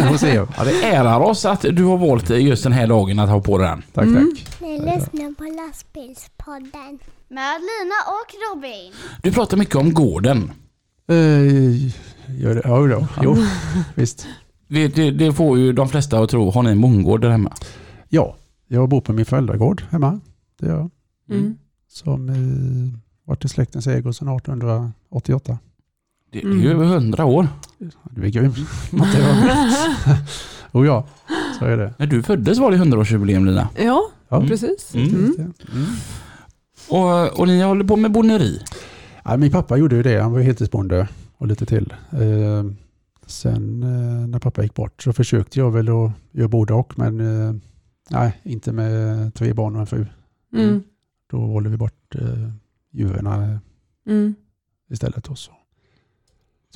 [0.10, 0.34] Får se.
[0.36, 3.57] Ja, det ärar oss att du har valt just den här dagen att ha på
[3.57, 3.82] den.
[3.93, 4.36] Tack, Mm.
[4.36, 4.62] tack.
[4.62, 6.99] Ni lyssnar på lastbilspodden.
[7.28, 8.91] Med Lina och Robin.
[9.24, 10.51] Du pratar mycket om gården.
[11.07, 11.16] Eh,
[12.41, 12.62] gör det?
[12.66, 13.07] Ja, då.
[13.24, 13.38] Jo,
[13.95, 14.28] visst.
[14.68, 16.49] Det, det, det får ju de flesta att tro.
[16.49, 17.53] Har ni en bondgård där hemma?
[18.10, 18.36] Ja,
[18.68, 20.20] jag bor på min föräldragård hemma.
[20.60, 20.89] Det gör jag.
[21.38, 21.57] Mm.
[21.91, 22.99] Som eh,
[23.30, 25.58] varit i släktens ägo sedan 1888.
[26.32, 27.48] Det, det är ju över hundra år.
[28.12, 28.54] Du är grym.
[30.72, 31.08] Oh ja,
[31.60, 31.94] så är det.
[31.98, 33.70] När du föddes var det 100-årsjubileum Lina.
[33.78, 34.42] Ja, Ja.
[34.48, 34.96] precis.
[34.96, 35.10] Mm.
[35.10, 35.34] Mm.
[35.36, 35.86] Mm.
[36.90, 38.62] Och, och ni håller på med bonneri.
[39.26, 40.22] Ja, min pappa gjorde ju det.
[40.22, 41.08] Han var heltidsbonde
[41.38, 41.94] och lite till.
[42.12, 42.64] Eh,
[43.26, 46.94] sen eh, när pappa gick bort så försökte jag väl att göra både och.
[47.00, 47.54] Men eh,
[48.10, 50.06] nej, inte med tre barn och en fru.
[50.56, 50.84] Mm.
[51.32, 52.50] Då valde vi bort eh,
[52.92, 53.60] djuren
[54.08, 54.36] Mm.
[54.92, 55.28] istället.
[55.28, 55.52] Och så.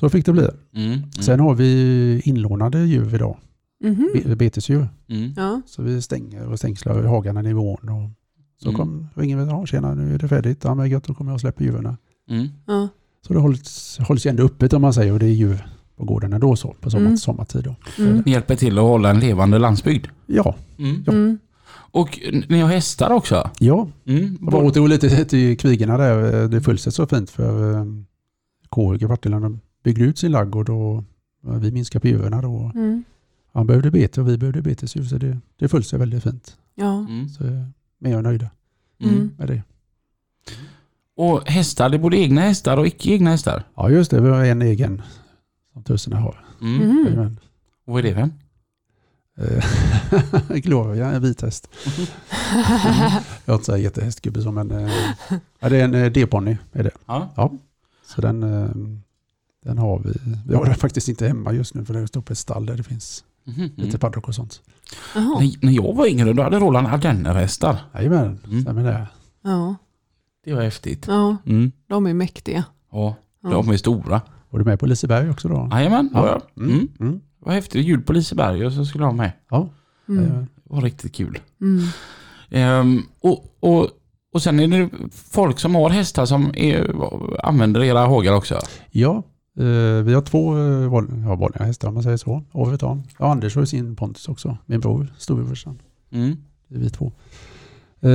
[0.00, 0.48] så fick det bli.
[0.74, 1.12] Mm.
[1.12, 3.36] Sen har vi inlånade djur idag.
[3.84, 4.10] Mhm.
[4.24, 4.88] Be- betesdjur.
[5.08, 5.32] Mm.
[5.36, 5.60] Ja.
[5.66, 7.88] Så vi stänger och stängslar i hagarna i nivån.
[7.88, 8.10] Och
[8.62, 8.78] så Mm.
[8.80, 10.64] kom, ringer vi, ja tjena nu är det färdigt.
[10.64, 11.96] Ja men gött, då kommer jag och släpper djuren.
[12.30, 12.48] Mm.
[12.66, 12.88] Ja.
[13.26, 16.04] Så det hålls, hålls ju ändå öppet om man säger och det är djur på
[16.04, 17.16] gården ändå så på sommar, Mm.
[17.18, 17.64] sommartid.
[17.64, 17.74] Då.
[17.98, 18.22] Mm.
[18.26, 20.06] Ni hjälper till att hålla en levande landsbygd.
[20.26, 21.04] Ja, Mm.
[21.06, 21.12] Ja.
[21.94, 22.02] Mm.
[22.02, 22.18] Och
[22.48, 23.50] ni har hästar också?
[23.58, 23.88] ja.
[24.06, 24.38] Mm.
[24.40, 26.48] Jag var åt lite till kvigorna där.
[26.48, 27.84] Det föll sig så fint för eh,
[28.68, 31.04] Kåhöge Partille de byggde ut sin laggård och
[31.46, 32.70] eh, vi minskade på djuren då.
[32.74, 33.04] Mm.
[33.52, 36.56] Han behövde bete och vi behövde betesdjur så det, det föll sig väldigt fint.
[36.74, 36.98] Ja.
[36.98, 37.28] Mm.
[37.28, 37.64] Så eh,
[37.98, 38.48] men jag är nöjd
[39.02, 39.30] Mm.
[39.38, 39.62] med det.
[41.16, 43.64] Och hästar, det är både egna hästar och icke egna hästar?
[43.76, 45.02] Ja just det, vi har en egen
[45.72, 46.44] som tusserna har.
[46.62, 47.06] Mm.
[47.06, 47.36] Mm.
[47.86, 48.32] Och vad är det för en?
[49.38, 49.64] Eh,
[50.56, 51.68] Gloria, en vit häst.
[53.44, 54.92] Jag är inte så jättehästgubbe så men eh,
[55.60, 56.56] ja, det är en eh, D-ponny.
[56.72, 56.90] Är det.
[57.06, 57.52] Ja.
[58.06, 58.40] Så den,
[59.64, 60.12] den har vi.
[60.46, 62.76] Vi har den faktiskt inte hemma just nu för det står på ett stall där
[62.76, 63.70] det finns Mhm.
[63.76, 64.60] lite paddock och sånt.
[65.14, 67.76] När, när jag var yngre då hade Roland ardennerhästar.
[67.94, 68.62] Jajamän, Mm.
[68.62, 69.06] stämmer det.
[69.42, 69.74] Ja.
[70.44, 71.04] Det var häftigt.
[71.08, 71.72] ja, Mm.
[71.86, 72.64] de är mäktiga.
[72.92, 73.50] Ja, Ja.
[73.50, 74.20] de är stora.
[74.50, 75.68] Var du med på Liseberg också då?
[75.72, 76.42] Jajamän, det var jag.
[77.44, 77.86] Vad häftigt.
[77.86, 79.32] Jul på Liseberg och så skulle jag med.
[79.50, 79.68] Ja,
[80.08, 80.22] Mm.
[80.24, 80.48] jajamän.
[80.64, 81.38] Det var riktigt kul.
[81.60, 81.84] Mm.
[82.50, 83.88] Ehm, och, och,
[84.32, 84.90] och sen är det
[85.32, 86.94] folk som har hästar som är,
[87.46, 88.58] använder era hågar också.
[88.90, 89.22] ja
[89.58, 92.42] eh, vi har två eh, val- ja, vanliga hästar om man säger så.
[92.52, 93.02] Året om.
[93.18, 94.58] Ja, Anders har sin Pontus också.
[94.66, 95.78] Min bror, storebrorsan.
[96.10, 96.36] Mm.
[96.68, 97.12] Det är vi två.
[98.00, 98.10] Eh,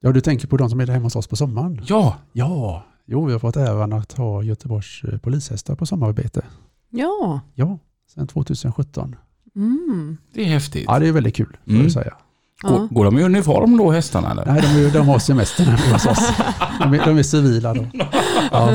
[0.00, 1.80] ja, du tänker på de som är där hemma hos oss på sommaren?
[1.86, 6.42] Ja, Ja, jo, vi har fått äran att ha Göteborgs eh, polishästar på sommararbete.
[6.90, 7.40] Ja.
[7.54, 7.78] Ja,
[8.16, 9.16] sedan 2017.
[9.56, 10.16] Mm.
[10.34, 10.84] det är häftigt.
[10.86, 11.82] Ja, det är väldigt kul, får Mm.
[11.82, 12.12] jag säga.
[12.62, 12.88] Går, Ja.
[12.90, 14.46] går de i uniform då hästarna eller?
[14.46, 16.30] Nej, de, är, de har semester hos oss.
[16.80, 17.86] De är, de är civila då.
[18.50, 18.70] Ja,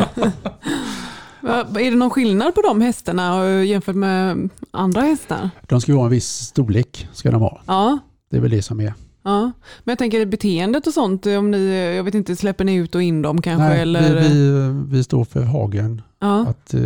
[1.80, 5.50] Är det någon skillnad på de hästarna jämfört med andra hästar?
[5.68, 7.62] de ska ju ha en viss storlek, ska de ha.
[7.66, 8.00] Ja.
[8.32, 8.94] Det är väl det som är.
[9.24, 9.42] Ja,
[9.84, 13.02] men jag tänker beteendet och sånt, om ni, jag vet inte, släpper ni ut och
[13.02, 13.68] in dem kanske?
[13.68, 14.22] Nej, eller?
[14.22, 16.42] vi, vi, vi står för hagen, ja.
[16.42, 16.82] att, eh,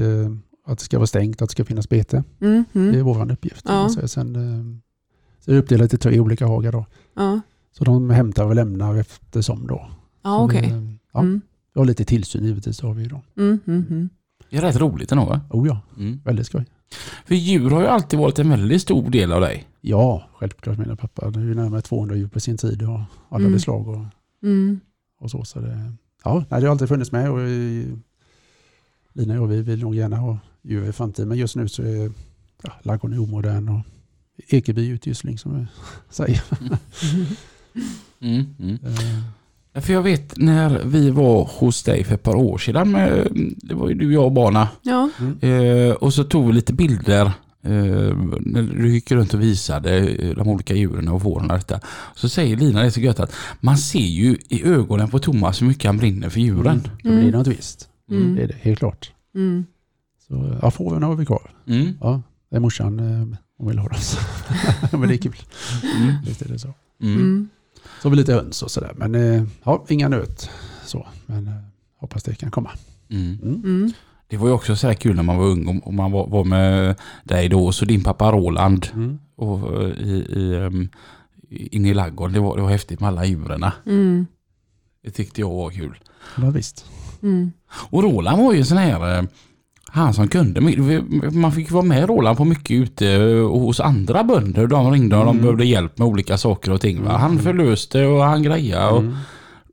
[0.65, 2.23] att det ska vara stängt, att det ska finnas bete.
[2.41, 3.65] Mm, Det är mm, vår uppgift.
[3.67, 3.89] Ja.
[3.89, 4.79] Så sen, eh,
[5.39, 6.85] så är det uppdelat i tre olika hagar då.
[7.15, 7.41] ja.
[7.71, 9.89] Så de hämtar och lämnar eftersom då.
[10.23, 10.61] ja okej.
[10.61, 11.41] det- Ja, Mm,
[11.73, 13.21] Vi har lite tillsyn givetvis har vi då.
[13.37, 14.09] mm, mm, mm.
[14.49, 15.41] Det är rätt roligt ändå va?
[15.49, 16.19] Oh ja, Mm.
[16.25, 16.65] väldigt skoj.
[17.25, 19.67] För djur har ju alltid varit en väldigt stor del av dig.
[19.81, 21.29] Ja, självklart mina pappa.
[21.31, 22.99] Det är ju närmare 200 djur på sin tid och
[23.29, 23.51] alla Mm.
[23.53, 24.05] dess slag och,
[24.43, 24.79] Mm.
[25.19, 25.43] och så.
[25.45, 25.93] så det,
[26.23, 27.39] ja, det har alltid funnits med och
[29.15, 31.29] Lina och jag vi vill nog gärna ha djur i framtiden.
[31.29, 32.11] Men just nu så är
[32.63, 33.81] ja, ladugården omodern och
[34.47, 35.65] Ekeby utgissling som vi
[36.09, 36.41] säger.
[38.21, 38.45] Mm.
[38.59, 38.79] Mm.
[38.85, 39.19] Eh,
[39.73, 43.27] Ja, För jag vet när vi var hos dig för ett par år sedan, med,
[43.57, 44.69] det var ju du, jag och barna.
[44.81, 45.09] Ja,
[45.41, 47.25] Eh, och så tog vi lite bilder
[47.61, 51.79] eh, när du gick runt och visade eh, de olika djuren och fåren och detta.
[52.15, 55.61] Så säger Lina det är så gött att man ser ju i ögonen på Thomas
[55.61, 56.67] hur mycket han brinner för djuren.
[56.67, 56.81] Mm.
[57.03, 57.89] Då blir det något visst.
[58.11, 58.35] Mm.
[58.35, 59.11] Det är det, helt klart.
[59.35, 59.65] mm.
[60.27, 61.51] Så, ja, fåren har vi kvar.
[61.67, 61.97] Mm.
[62.01, 63.99] Ja, det är morsan eh, hon vill ha dem.
[64.99, 65.35] Men det är kul.
[65.97, 66.13] Mm.
[66.25, 66.73] Visst är det så.
[67.01, 67.15] Mm.
[67.15, 67.49] Mm.
[68.01, 68.93] Så har vi lite höns och sådär.
[68.97, 70.49] Men eh, ja, inga nöt.
[70.85, 71.53] Så, men eh,
[71.97, 72.71] hoppas det kan komma.
[73.09, 73.39] Mm.
[73.43, 73.61] Mm.
[73.63, 73.91] Mm.
[74.27, 76.43] Det var ju också så här kul när man var ung och- man var, var
[76.43, 79.19] med dig då och så din pappa Roland Mm.
[79.35, 80.89] och, i, i, um,
[81.49, 82.33] inne i ladugården.
[82.33, 83.65] Det var, det var häftigt med alla djuren.
[83.85, 84.25] Mm.
[85.03, 85.99] Det tyckte jag var kul.
[86.37, 86.85] Ja, visst.
[87.23, 87.51] Mm.
[87.71, 89.23] Och Roland var ju sån här, eh,
[89.85, 90.61] han som kunde.
[91.31, 94.67] Man fick vara med Roland på mycket ute eh, hos andra bönder.
[94.67, 95.41] De ringde och de Mm.
[95.41, 97.03] behövde hjälp med olika saker och ting.
[97.03, 97.17] Va?
[97.17, 97.43] Han Mm.
[97.43, 98.91] förlöste och han grejade.
[98.91, 99.15] Och Mm.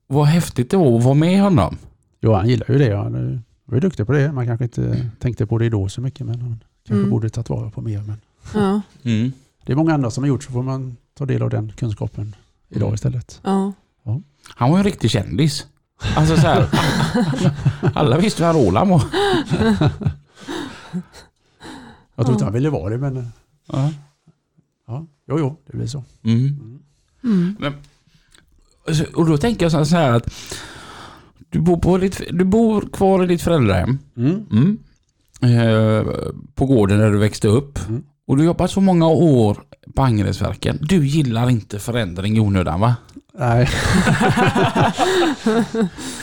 [0.06, 1.76] vad häftigt det var att vara med honom.
[2.20, 2.96] Jo, han gillar ju det.
[2.96, 4.32] Han är- var ju duktig på det.
[4.32, 6.26] Man kanske inte tänkte på det då så mycket.
[6.26, 7.10] Men han kanske Mm.
[7.10, 8.02] borde tagit vara på mer.
[8.06, 8.20] Men
[8.54, 8.80] Ja,
[9.66, 12.34] det är många andra som har gjort så får man ta del av den kunskapen
[12.68, 12.94] idag Mm.
[12.94, 13.40] istället.
[13.44, 13.72] ja.
[14.54, 15.66] Han var ju en riktig kändis.
[16.16, 16.66] Alltså så här,
[17.94, 19.02] alla visste vem Roland var.
[22.14, 23.24] Jag tror inte han ville vara det men eh,
[23.72, 23.90] Ja.
[24.86, 26.04] ja, jo, jo, det blir så.
[26.24, 26.78] Mm.
[27.24, 27.74] Mm.
[28.88, 30.34] Alltså, Och då tänker jag så här att
[31.50, 33.98] du bor, på ditt, du bor kvar i ditt föräldrahem.
[34.16, 34.46] Mm.
[34.52, 34.78] Mm.
[35.42, 36.06] Eh,
[36.54, 37.88] på gården där du växte upp.
[37.88, 38.02] Mm.
[38.26, 39.58] Och du har jobbat så många år
[39.94, 40.78] på Angeredsverken.
[40.80, 42.96] Du gillar inte förändring i onödan va?
[43.34, 43.68] Nej.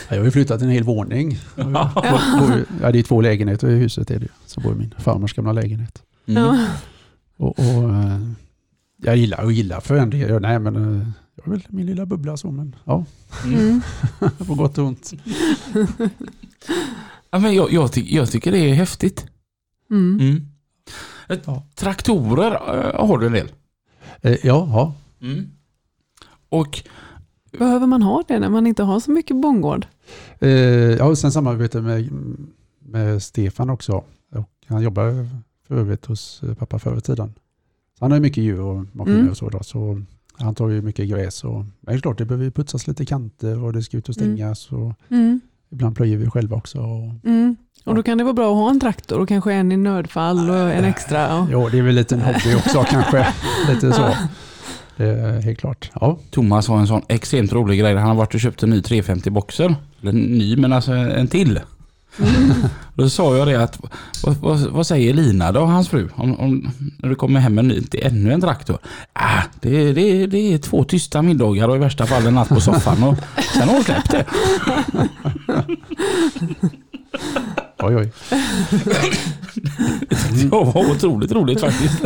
[0.10, 1.38] jag har ju flyttat en hel våning.
[1.55, 1.91] Ja,
[2.91, 4.12] det är två lägenheter i huset.
[4.12, 4.28] Är det.
[4.45, 6.03] Så bor i min farmors gamla lägenhet.
[6.28, 6.57] Mm.
[7.38, 8.20] Och, och, eh,
[9.01, 10.28] jag gillar och gillar förändringar.
[10.30, 12.51] Ja, Nej, men eh, jag är väl min lilla bubbla så.
[12.51, 13.05] Men ja,
[13.45, 13.82] Mm.
[14.47, 15.14] på gott och ont.
[17.32, 19.26] Ja, men jag, jag, ty, jag tycker det är häftigt.
[19.91, 20.20] Mm.
[20.20, 20.47] Mm.
[21.45, 21.68] Ja.
[21.76, 23.47] Traktorer eh, har du en del.
[24.22, 24.93] Ja, ja.
[25.22, 25.49] Mm.
[26.50, 26.84] Och
[27.60, 29.86] Behöver man ha det när man inte har så mycket bondgård?
[30.39, 32.10] Eh, ja, och sen samarbete med,
[32.80, 34.04] med Stefan också.
[34.36, 35.28] Och han jobbar
[35.68, 37.34] för övrigt hos eh, pappa förr i tiden.
[38.00, 39.30] Så han har mycket djur och maskiner Mm.
[39.32, 39.50] och så.
[39.50, 40.02] Då, så
[40.38, 41.43] han tar ju mycket gräs.
[41.43, 44.18] Och, men det är klart, det behöver putsas lite kanter och det ska ut och
[44.18, 44.36] Mm.
[44.38, 44.72] stängas.
[44.72, 45.39] Och Mm.
[45.72, 46.80] ibland plöjer vi själva också.
[46.80, 47.56] Och, Mm.
[47.86, 50.50] Och då kan det vara bra att ha en traktor och kanske en i nödfall
[50.50, 51.39] och en extra.
[51.41, 51.47] Och...
[51.52, 53.28] jo, det är väl lite en hobby också kanske.
[53.70, 54.14] Lite så.
[55.00, 55.91] Det är helt klart.
[56.02, 57.95] Ja, Thomas har en sån extremt rolig grej.
[57.95, 59.76] Han har varit och köpt en ny 350 boxer.
[60.02, 61.60] Eller ny men alltså en till.
[62.93, 63.80] Då sa jag det att,
[64.24, 67.68] vad, vad, vad säger Lina då, hans fru, om, om, när det kommer hem en
[67.68, 68.78] ny, till ännu en traktor?
[69.14, 72.62] Ah, det, det, det är två tysta middagar och i värsta fall en natt på
[72.62, 73.16] soffan och
[73.54, 74.26] sen har hon släppt det.
[77.84, 78.12] oj oj.
[80.41, 82.02] Det var otroligt roligt faktiskt.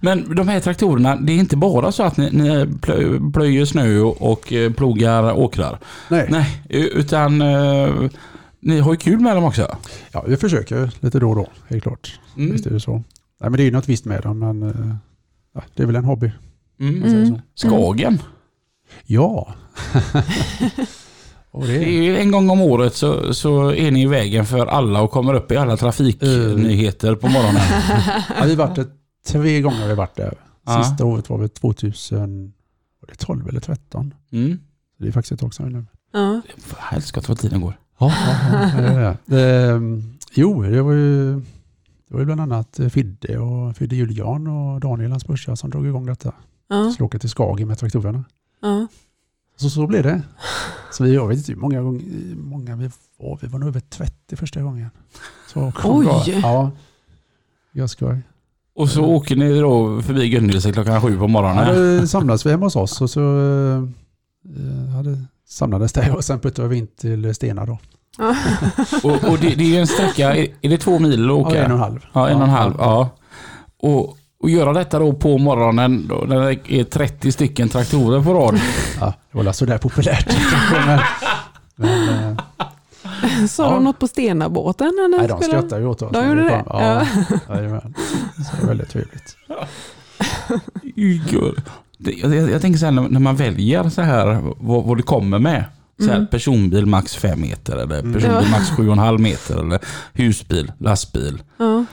[0.00, 4.00] Men de här traktorerna, det är inte bara så att ni, ni plö- plöjer snö
[4.00, 5.78] och, eh, plogar åkrar.
[6.08, 7.94] Nej, Nej, utan eh,
[8.60, 9.76] ni har ju kul med dem också.
[10.12, 12.20] ja, vi försöker lite då och då, helt klart.
[12.36, 12.52] Mm.
[12.52, 12.92] Visst är det så.
[12.92, 13.02] Nej,
[13.40, 14.94] men det är ju något visst med dem, men eh,
[15.54, 16.30] ja, det är väl en hobby.
[16.80, 17.02] Mm.
[17.02, 17.26] Mm.
[17.26, 17.68] så.
[17.68, 18.18] Skagen.
[19.06, 19.54] Ja.
[21.52, 24.46] det Det är är, ju en gång om året så, så är ni i vägen
[24.46, 27.62] för alla och kommer upp i alla trafiknyheter på morgonen.
[28.38, 28.86] ja, vi har varit där
[29.28, 30.34] tre gånger har vi varit där.
[30.64, 30.82] Ja.
[30.84, 32.52] Sista året var väl 2000,
[33.00, 34.14] var det 12 eller 13.
[34.30, 34.58] Mm.
[34.96, 35.84] Så det är faktiskt ett tag sedan nu.
[36.12, 36.40] Ja.
[36.78, 37.78] Helskotta vad tiden går.
[37.98, 39.36] Ja, ja, ja, ja, ja.
[39.38, 40.02] Ehm,
[40.32, 41.34] jo, det var ju
[42.08, 45.86] det var ju bland annat Fidde och Fidde Julian och Daniel hans brorsa som drog
[45.86, 46.32] igång detta.
[46.68, 46.90] Ja.
[46.92, 48.24] Skulle åka till Skagen med traktorerna.
[48.62, 48.86] Ja.
[49.56, 50.22] Så så blev det.
[50.92, 52.02] Så vi, jag vet inte hur många gånger,
[52.36, 54.90] många vi var, vi var nog över 30 första gången.
[55.52, 56.06] Så kom Oj!
[56.26, 56.70] det- Ja,
[57.72, 58.18] jag skoj.
[58.78, 61.98] Och så åker ni då förbi Gunnelse klockan sju på morgonen.
[61.98, 63.20] Ja, samlades vi hemma hos oss och så
[64.56, 67.78] eh, hade, samlades det och sen puttade vi in till Stena då.
[69.02, 71.56] Och, och det, det är ju en sträcka, är, är det två mil att åka?
[71.56, 72.06] Ja, en och en halv.
[72.12, 72.74] Ja, en och en halv.
[72.78, 73.08] Ja.
[73.82, 78.34] Och, och göra detta då på morgonen då, när det är 30 stycken traktorer på
[78.34, 78.60] rad.
[79.00, 80.36] Ja, det var väl sådär populärt.
[80.72, 81.00] Men,
[81.76, 82.36] men, eh,
[83.48, 83.70] Sa Ja.
[83.74, 84.92] de något på Stenabåten?
[85.18, 85.44] nej, de spelade?
[85.44, 86.12] skrattade åt oss.
[86.12, 86.62] De gjorde det?
[86.66, 87.06] Ja,
[87.48, 87.94] jajamän.
[88.36, 89.36] Så det var väldigt trevligt.
[91.98, 95.38] Jag, jag, jag tänker så här när, man väljer så här vad, vad det kommer
[95.38, 95.64] med.
[96.00, 96.26] Så här, Mm.
[96.26, 98.12] Personbil max 5 meter eller Mm.
[98.12, 98.58] personbil Ja.
[98.58, 99.80] max 7,5 meter eller
[100.12, 101.42] husbil, lastbil.
[101.56, 101.84] Ja.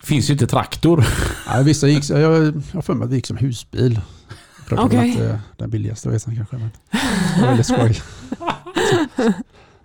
[0.00, 1.04] Det finns ju inte traktor.
[1.46, 4.00] Ja, vissa gick, jag, jag har för mig att det gick som husbil.
[4.70, 5.08] Okej.
[5.08, 6.56] inte den billigaste resan kanske.
[6.56, 6.70] Men
[7.34, 8.00] det var väldigt skoj.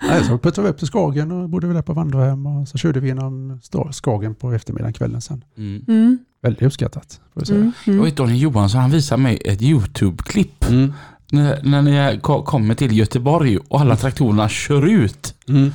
[0.01, 2.67] Så, nej, så puttade vi upp till Skagen och bodde vi där på vandrarhem och
[2.67, 3.59] så körde vi genom
[3.91, 5.43] Skagen på eftermiddagen kvällen sen.
[5.57, 6.19] Mm.
[6.41, 7.19] Väldigt uppskattat.
[7.33, 7.59] Får jag säga.
[7.59, 7.71] Mm.
[7.85, 8.05] Jag Mm.
[8.05, 10.69] vet Daniel Johansson, han visade mig ett YouTube-klipp.
[10.69, 10.93] Mm.
[11.31, 15.71] När, när ni ko- kommer till Göteborg och alla traktorerna kör ut Mm.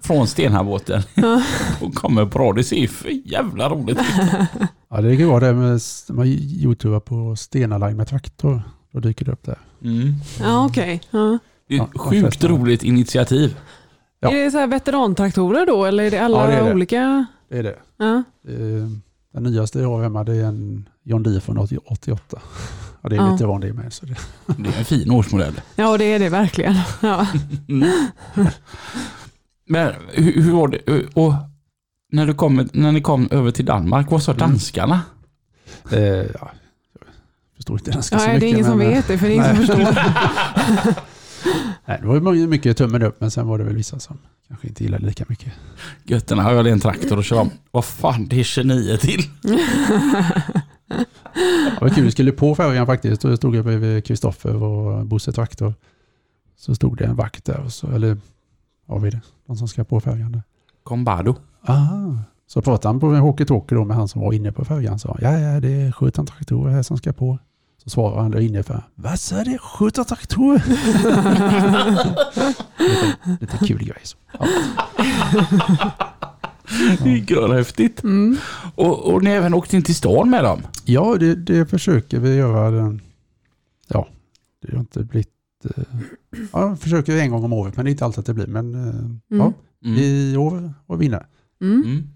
[0.00, 1.02] Från Stenhabåten
[1.80, 2.56] och kommer på rad.
[2.56, 4.06] Det ser ju för jävla roligt ut.
[4.94, 8.62] Ja, det kan vara det med man youtubar på Stena Line med traktor.
[8.92, 9.58] Då dyker det upp där.
[9.84, 10.14] Mm.
[10.40, 11.00] Ja, okej.
[11.10, 11.38] Ja.
[11.68, 13.56] Det är ett sjukt roligt initiativ.
[14.20, 14.30] Ja.
[14.32, 16.72] Är det så här veterantraktorer då eller är det alla Ja, det är det.
[16.74, 17.26] olika?
[17.48, 17.76] Det är det.
[17.96, 18.14] Ja.
[18.48, 18.88] Eh,
[19.34, 22.40] Den nyaste jag har hemma det är en John Deere från 88.
[23.02, 23.32] Ja, det är Ja.
[23.32, 23.92] lite van det är med.
[23.92, 24.16] Så det.
[24.46, 25.60] Det är en fin årsmodell.
[25.76, 26.74] ja, det är det verkligen.
[27.00, 27.26] Ja.
[27.68, 27.88] Mm.
[29.68, 31.06] Men hur, hur var det?
[31.14, 31.32] Och
[32.12, 34.38] när, du kom, när ni kom över till Danmark, vad sa Mm.
[34.48, 35.00] danskarna?
[35.90, 38.40] Eh, ja, jag förstår inte ganska så Ja, mycket.
[38.40, 39.86] det är ingen som men, eh, vet det, för det är ingen som nej.
[39.86, 40.94] förstår.
[41.86, 44.18] Nej, det var ju mycket tummen upp men sen var det väl vissa som
[44.48, 45.52] kanske inte gillade lika mycket.
[46.04, 47.50] Götterna har väl en traktor och kör om.
[47.70, 49.22] Vad fan, det är 29 till.
[51.74, 53.22] Det var kul, vi skulle på färjan faktiskt.
[53.22, 55.74] Då stod jag bredvid Kristoffer och Bosse Traktor.
[56.58, 58.16] Så stod det en vakt där, och så, eller
[58.86, 59.20] vad var det?
[59.46, 60.42] De som ska på färjan där.
[60.82, 61.36] Combado.
[61.66, 62.18] Aha.
[62.46, 64.98] Så pratade han på walkie-talkie då med han som var inne på färjan.
[64.98, 67.38] Sa ja, ja, det är 17 traktorer här som ska på.
[67.84, 69.58] Så svarade han där inne för vad sa det?
[69.58, 70.62] 17 traktorer?
[71.90, 73.98] lite, lite kul grej.
[74.02, 74.16] Så.
[74.38, 74.46] Ja.
[77.02, 78.02] Det är görhäftigt.
[78.02, 78.36] Mm.
[78.74, 80.60] Och, och ni har även åkt in till stan med dem.
[80.84, 82.70] Ja, det, det försöker vi göra.
[82.70, 83.00] Den,
[83.88, 84.08] ja,
[84.62, 85.28] det har inte blivit...
[85.64, 85.84] Eh,
[86.52, 88.46] ja, försöker en gång om året, men det är inte alltid att det blir.
[88.46, 89.52] Men eh, ja,
[89.84, 89.98] Mm.
[89.98, 91.26] i år var vi inne.
[91.60, 92.08] Mm.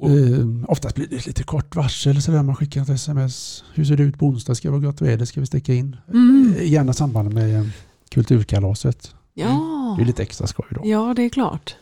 [0.00, 3.64] Och, Eh, oftast blir det lite kort varsel, så där man skickar ett sms.
[3.74, 4.54] Hur ser det ut på onsdag?
[4.54, 5.24] Ska det vara gott väder?
[5.24, 5.96] Ska vi sticka in?
[6.12, 6.54] Mm.
[6.58, 7.66] Eh, Gärna samband med eh,
[8.10, 9.14] kulturkalaset.
[9.34, 9.94] Ja.
[9.98, 10.80] Det är lite extra skoj då.
[10.84, 11.76] ja, det är klart.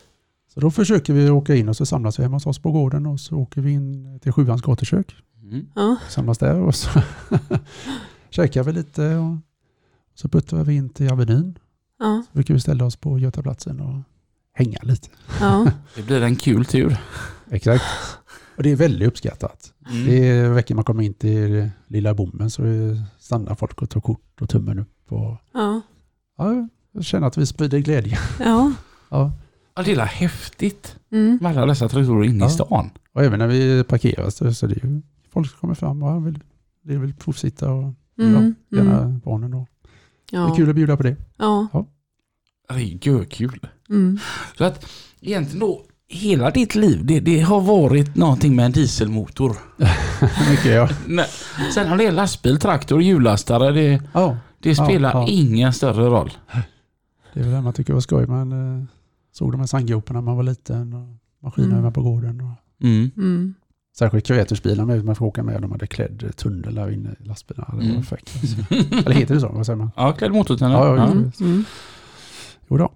[0.53, 3.05] Så då försöker vi åka in och så samlas vi hemma hos oss på gården
[3.05, 5.15] och så åker vi in till Sjuans gatukök.
[5.43, 5.65] mm.
[5.75, 5.95] Ja.
[6.09, 6.89] Samlas där och så
[8.29, 9.37] käkar vi lite och
[10.15, 11.57] så puttar vi in till Avenyn.
[11.99, 12.23] Ja.
[12.27, 14.01] Så brukar vi ställa oss på Götaplatsen och
[14.53, 15.09] hänga lite.
[15.39, 15.71] Ja.
[15.95, 16.97] Det blir en kul tur.
[17.51, 17.83] Exakt.
[18.57, 19.73] Och det är väldigt uppskattat.
[19.89, 20.05] Mm.
[20.05, 22.63] Det är veckan man kommer in till Lilla Bommen så
[23.19, 25.11] stannar folk och tar kort och tummen upp.
[25.11, 25.81] Och, Ja.
[26.37, 28.17] ja, jag känner att vi sprider glädje.
[28.39, 28.71] Ja.
[29.11, 29.31] Ja.
[29.75, 31.39] Ja, det är häftigt Mm.
[31.41, 32.47] med alla dessa traktorer inne Ja.
[32.47, 32.89] i stan.
[33.13, 36.27] Och även när vi parkerar så, så det är ju folk som kommer fram och
[36.27, 36.39] vill,
[36.83, 38.55] det är väl provsitta och Mm.
[38.69, 39.19] ja, gärna Mm.
[39.19, 39.53] barnen.
[39.53, 39.67] Och,
[40.31, 40.51] Det Ja.
[40.51, 41.15] är kul att bjuda på det.
[41.37, 41.67] Ja.
[42.69, 43.67] Det är görkul.
[43.89, 44.19] Mm.
[44.57, 44.85] Så att
[45.21, 49.55] egentligen då, hela ditt liv, det, det har varit någonting med en dieselmotor.
[50.49, 50.89] Mycket ja.
[51.07, 51.25] Nej.
[51.73, 54.37] Sen om det är lastbil, traktor, hjullastare, det, ja.
[54.59, 55.25] det spelar ja.
[55.27, 56.31] ingen större roll.
[57.33, 58.27] Det är väl det man tycker var skoj.
[58.27, 58.85] Man eh,
[59.31, 61.07] såg de här sandgroparna när man var liten och
[61.43, 61.93] maskinerna Mm.
[61.93, 62.41] på gården.
[62.41, 62.51] Och,
[62.85, 63.11] Mm.
[63.17, 63.53] Mm.
[63.97, 65.61] särskilt kreatursbilarna med man får åka med.
[65.61, 67.67] De hade klädd tunnel där inne i lastbilarna.
[67.71, 67.97] Det var Mm.
[67.97, 68.15] Alltså.
[69.05, 69.47] Eller heter det så?
[69.49, 69.91] Vad säger man?
[69.95, 70.77] Ja, klädd motortänder.
[70.77, 71.03] Ja, ja.
[71.11, 71.31] Mm.
[71.41, 71.63] Mm.
[72.67, 72.91] Jo då.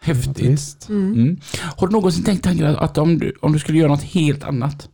[0.00, 0.38] Häftigt.
[0.38, 0.88] Visst.
[0.88, 1.12] Mm.
[1.12, 1.40] Mm.
[1.76, 4.88] Har du någonsin tänkt tanken att- om du, om du skulle göra något helt annat?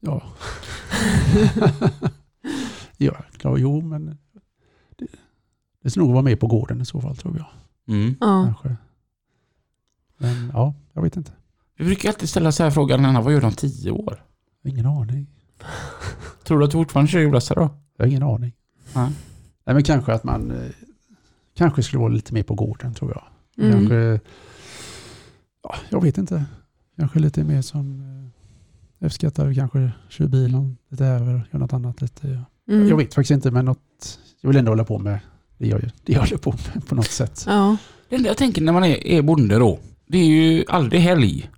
[0.00, 0.22] Ja.
[2.96, 4.18] ja, klar, jo, men
[4.96, 5.06] det,
[5.82, 7.46] det ska nog vara med på gården i så fall tror jag.
[7.96, 8.14] Mm.
[8.20, 8.44] Ja.
[8.44, 8.76] Kanske.
[10.18, 11.32] Men ja, jag vet inte.
[11.78, 14.24] Vi brukar alltid ställa så här frågan, Anna, vad gör du om tio år?
[14.64, 15.26] Ingen aning.
[16.44, 17.70] Tror du att du fortfarande kör hjullastare då?
[17.96, 18.52] Jag har ingen aning.
[18.94, 19.04] Ja.
[19.64, 20.70] Nej, men kanske att man eh,
[21.56, 23.24] kanske skulle vara lite mer på gården tror jag.
[23.64, 23.78] Mm.
[23.78, 24.20] Kanske,
[25.62, 26.44] ja, jag vet inte.
[26.96, 28.00] Kanske lite mer som
[29.00, 32.42] eh, F-skattare, kanske kör bilen lite över, gör något annat lite.
[32.68, 32.88] Mm.
[32.88, 35.18] Jag vet faktiskt inte, men något, jag vill ändå hålla på med
[35.58, 37.44] det jag, det jag håller på med på något sätt.
[37.46, 37.76] Ja.
[38.08, 41.50] Det enda jag tänker när man är, är bonde då, det är ju aldrig helg.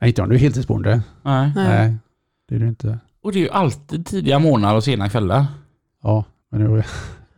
[0.00, 1.02] Nej, inte om du är heltidsbonde.
[1.22, 1.52] Nej.
[1.54, 1.68] Nej.
[1.68, 1.96] Nej,
[2.48, 2.98] det är du inte.
[3.22, 5.46] Och det är ju alltid tidiga morgnar och sena kvällar.
[6.02, 6.82] Ja, men nu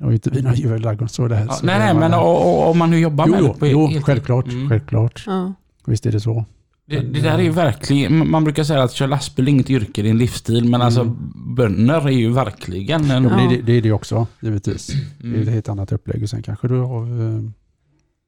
[0.04, 1.46] har ju inte vi några djur i ladugården så det här.
[1.46, 3.46] Ja, så nej, det nej, men och, och, om man nu jobbar Jo, med jo,
[3.52, 4.04] det på jo heltid.
[4.04, 4.68] självklart, Mm.
[4.68, 5.24] självklart.
[5.26, 5.52] Ja.
[5.86, 6.44] Visst är det så.
[6.86, 10.02] Det, det där är ju verkligen, man brukar säga att köra lastbil är inget yrke,
[10.02, 10.68] det är en livsstil.
[10.68, 11.16] Men alltså Mm.
[11.54, 13.24] bönder är ju verkligen en...
[13.24, 14.86] Ja, det, är det- det är det också, givetvis.
[14.86, 15.48] Det är ett Mm.
[15.54, 16.22] helt annat upplägg.
[16.22, 17.02] Och sen kanske du har
[17.36, 17.42] eh,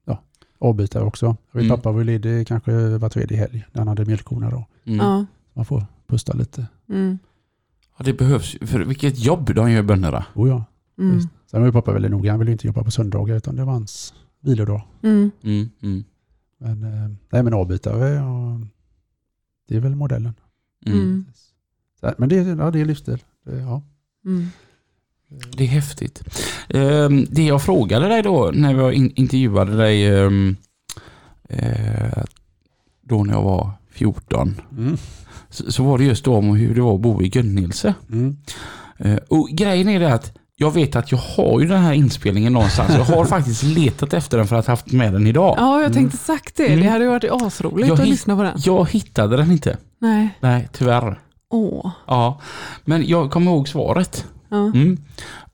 [0.06, 0.22] ja,
[0.60, 1.26] avbytare också.
[1.52, 1.76] Vet, Mm.
[1.76, 4.66] Pappa var ledig kanske var tredje helg när han hade mjölkkorna då.
[4.86, 5.26] Mm.
[5.54, 6.66] Man får pusta lite.
[6.90, 7.18] Mm.
[7.98, 8.66] Ja, det behövs ju.
[8.66, 10.24] För vilket jobb de gör bönderna.
[10.34, 10.64] Oh ja.
[11.10, 11.20] Mm.
[11.50, 12.30] Sen var ju pappa väldigt noga.
[12.30, 14.82] Han ville inte jobba på söndagar utan det var hans vilodag.
[15.02, 15.30] Mm.
[15.42, 15.70] Mm.
[15.82, 16.04] Mm.
[16.58, 18.60] Men, eh, nej, men avbytare, och,
[19.68, 20.34] det är väl modellen.
[20.86, 20.98] Mm.
[20.98, 21.24] Mm.
[22.00, 23.18] Så, men det, är- ja, det är livsstil.
[23.44, 23.82] Det, ja.
[24.24, 24.46] Mm.
[25.56, 26.22] Det är häftigt.
[26.68, 30.56] Ehm, det jag frågade dig då när jag in- intervjuade dig ehm,
[31.48, 32.22] eh,
[33.02, 34.96] då när jag var 14 Mm.
[35.50, 37.94] så, så var det just då om hur det var att bo i Gunnilse.
[38.12, 38.36] Mm.
[38.98, 42.52] Eh, och grejen är det att jag vet att jag har ju den här inspelningen
[42.52, 42.94] någonstans.
[42.94, 45.54] Jag har faktiskt letat efter den för att ha haft med den idag.
[45.58, 46.66] Ja, jag tänkte sagt det.
[46.66, 46.80] Mm.
[46.80, 48.54] Det hade ju varit asroligt Jag att lyssna på den.
[48.56, 49.76] Jag hittade den inte.
[49.98, 50.38] Nej.
[50.40, 51.20] Nej, tyvärr.
[51.50, 51.90] Åh.
[52.06, 52.40] Ja,
[52.84, 54.26] men jag kommer ihåg svaret.
[54.48, 54.56] Ja.
[54.56, 54.96] Mm.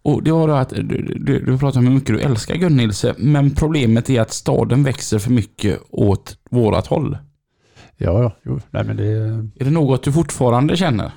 [0.02, 0.82] Och det var då att du,
[1.20, 5.18] du, du pratar om hur mycket du älskar Gunnilse, men problemet är att staden växer
[5.18, 7.18] för mycket åt vårat håll.
[7.96, 8.36] Ja, ja.
[8.44, 8.60] Jo.
[8.70, 9.04] Nej, men det,
[9.60, 11.12] Är det något du fortfarande känner?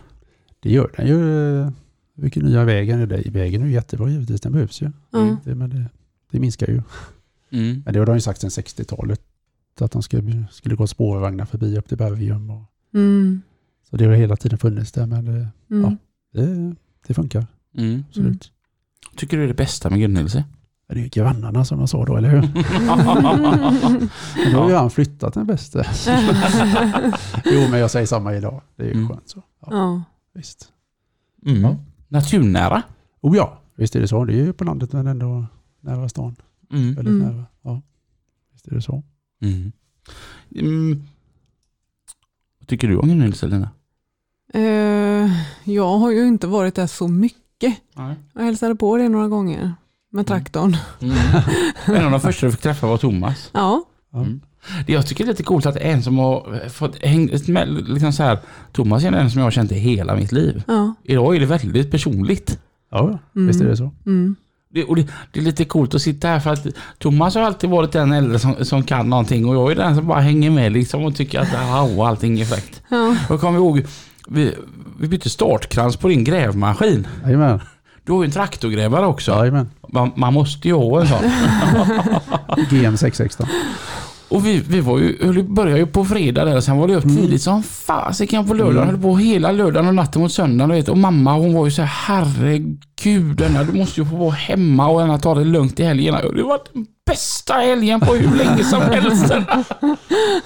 [0.64, 1.72] det gör den ju.
[2.16, 3.30] Vilken nya vägen är det?
[3.30, 4.42] Vägen är ju jättebra givetvis.
[4.42, 4.92] Den behövs ju.
[5.12, 5.38] Ja.
[5.44, 5.86] Det, men det,
[6.32, 6.82] det minskar ju.
[7.52, 7.82] Mm.
[7.86, 9.22] Men det har de ju sagt sedan 60-talet.
[9.80, 12.50] Att de skulle, skulle gå spårvagnar förbi upp till Bergium.
[12.50, 13.42] Och, Mm.
[13.90, 15.06] så det har hela tiden funnits där.
[15.06, 15.98] Men det, Mm.
[16.34, 16.76] det,
[17.08, 17.46] det funkar.
[17.78, 18.04] Mm.
[18.10, 18.52] Absolut.
[19.16, 20.44] Tycker du är det bästa med Gunnilse?
[20.88, 22.42] Men Det är ju grannarna som de sa då, eller hur?
[24.44, 25.80] Men då har ju han flyttat den bästa.
[27.46, 28.62] jo, men jag säger samma idag.
[28.76, 29.10] Det är ju Mm.
[29.10, 29.44] skönt så.
[29.62, 30.04] Ja, Ja.
[30.34, 30.68] visst.
[31.46, 31.62] Mm.
[31.62, 31.78] Ja.
[32.12, 32.84] Naturnära?
[33.22, 34.26] Oh ja, visst är det så.
[34.26, 35.46] Det är ju på landet men ändå
[35.82, 36.36] nära stan.
[36.72, 36.94] Mm.
[36.94, 37.28] Väldigt Mm.
[37.36, 37.46] nära.
[37.62, 37.82] Ja,
[38.54, 39.04] visst är det så.
[39.42, 39.72] Mm.
[40.56, 41.04] Mm.
[42.60, 43.70] Vad tycker du om Gunnilse Lina?
[44.54, 45.32] Eh,
[45.64, 47.76] jag har ju inte varit där så mycket.
[47.96, 48.16] Nej.
[48.34, 49.74] Jag hälsade på det några gånger
[50.10, 50.78] med traktorn.
[51.02, 51.16] Mm.
[51.86, 53.50] en av de första du fick träffa var Thomas.
[53.54, 53.84] Ja.
[54.12, 54.20] Ja.
[54.20, 54.42] Mm.
[54.88, 58.24] Det jag tycker är lite coolt att en som har fått hängt med, liksom så
[58.24, 58.38] här,
[58.72, 60.64] Thomas är en som jag har känt i hela mitt liv.
[60.68, 60.94] ja.
[61.04, 62.60] Idag är det väldigt personligt.
[62.92, 63.48] Ja, Mm.
[63.48, 63.92] visst är det så.
[64.06, 64.36] Mm.
[64.74, 67.70] Det, och det, det är lite coolt att sitta här för att Thomas har alltid
[67.70, 70.72] varit den äldre som, som kan någonting och jag är den som bara hänger med
[70.72, 71.54] liksom och tycker att
[71.88, 72.82] wow, allting är fräckt.
[72.90, 73.16] Ja.
[73.30, 73.86] Jag kommer ihåg,
[74.28, 74.54] vi,
[75.00, 77.08] vi bytte startkrans på din grävmaskin.
[77.24, 77.60] Jajamän.
[78.04, 79.32] Du har ju en traktorgrävare också.
[79.32, 79.70] Jajamän.
[79.90, 81.20] Man, man måste ju ha en sån.
[82.70, 83.48] GM 616.
[84.32, 87.04] Och vi, vi var ju, började ju på fredag där och sen var det upp
[87.04, 88.90] tidigt som fasiken på lördagen.
[88.90, 90.72] Höll på hela lördagen och natten mot söndagen.
[90.76, 90.90] Vet.
[90.90, 94.88] Och mamma hon var ju så här, herregud Denna, du måste ju få vara hemma
[94.88, 96.20] och ta det lugnt i helgerna.
[96.20, 99.34] Och Det var den bästa helgen på hur länge som helst.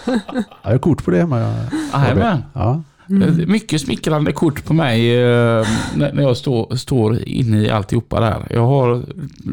[0.05, 1.55] Ja, jag har kort på det hemma.
[1.93, 2.43] Jajamän.
[2.53, 2.83] ja.
[3.09, 8.47] Eh, Mycket smickrande kort på mig eh, när jag står, står inne i alltihopa där.
[8.49, 9.03] Jag, har,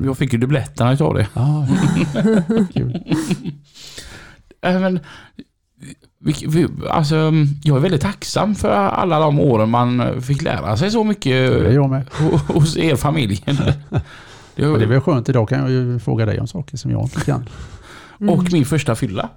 [0.05, 1.27] jag fick ju dubbletterna utav det.
[1.35, 1.67] ja.
[4.63, 5.01] Äh, men,
[6.91, 7.33] alltså,
[7.65, 11.33] jag är väldigt tacksam för alla de åren man fick lära sig så mycket
[11.75, 12.07] jag med.
[12.11, 13.43] ho- hos er familj.
[13.47, 13.75] Det,
[14.57, 15.29] det är väl skönt.
[15.29, 17.49] Idag kan jag ju fråga dig om saker som jag inte kan.
[18.21, 18.35] Mm.
[18.35, 19.29] Och min första fylla.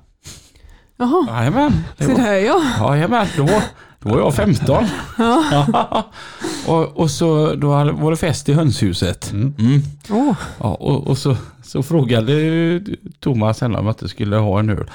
[0.97, 1.83] Jaha, Jajamän.
[1.97, 2.61] det var- där ja.
[2.79, 3.63] Jajamän, då, var-
[3.99, 4.85] då var jag 15.
[5.17, 6.03] ja.
[6.67, 9.31] och, och så då var det fest i hönshuset.
[9.31, 9.53] Mm.
[9.59, 9.81] Mm.
[10.09, 10.35] Åh.
[10.59, 12.33] Ja, och, och så, så frågade
[13.19, 14.89] Thomas henne om att du skulle ha en öl.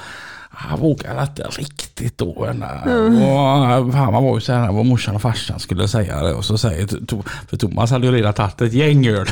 [0.69, 2.45] Han vågade inte riktigt då.
[2.45, 2.63] Mm.
[3.23, 6.33] Och, fan, man var ju så här vad morsan och farsan skulle säga det.
[6.33, 6.87] Och så säger,
[7.47, 9.27] för Thomas hade ju redan tagit ett gäng öl.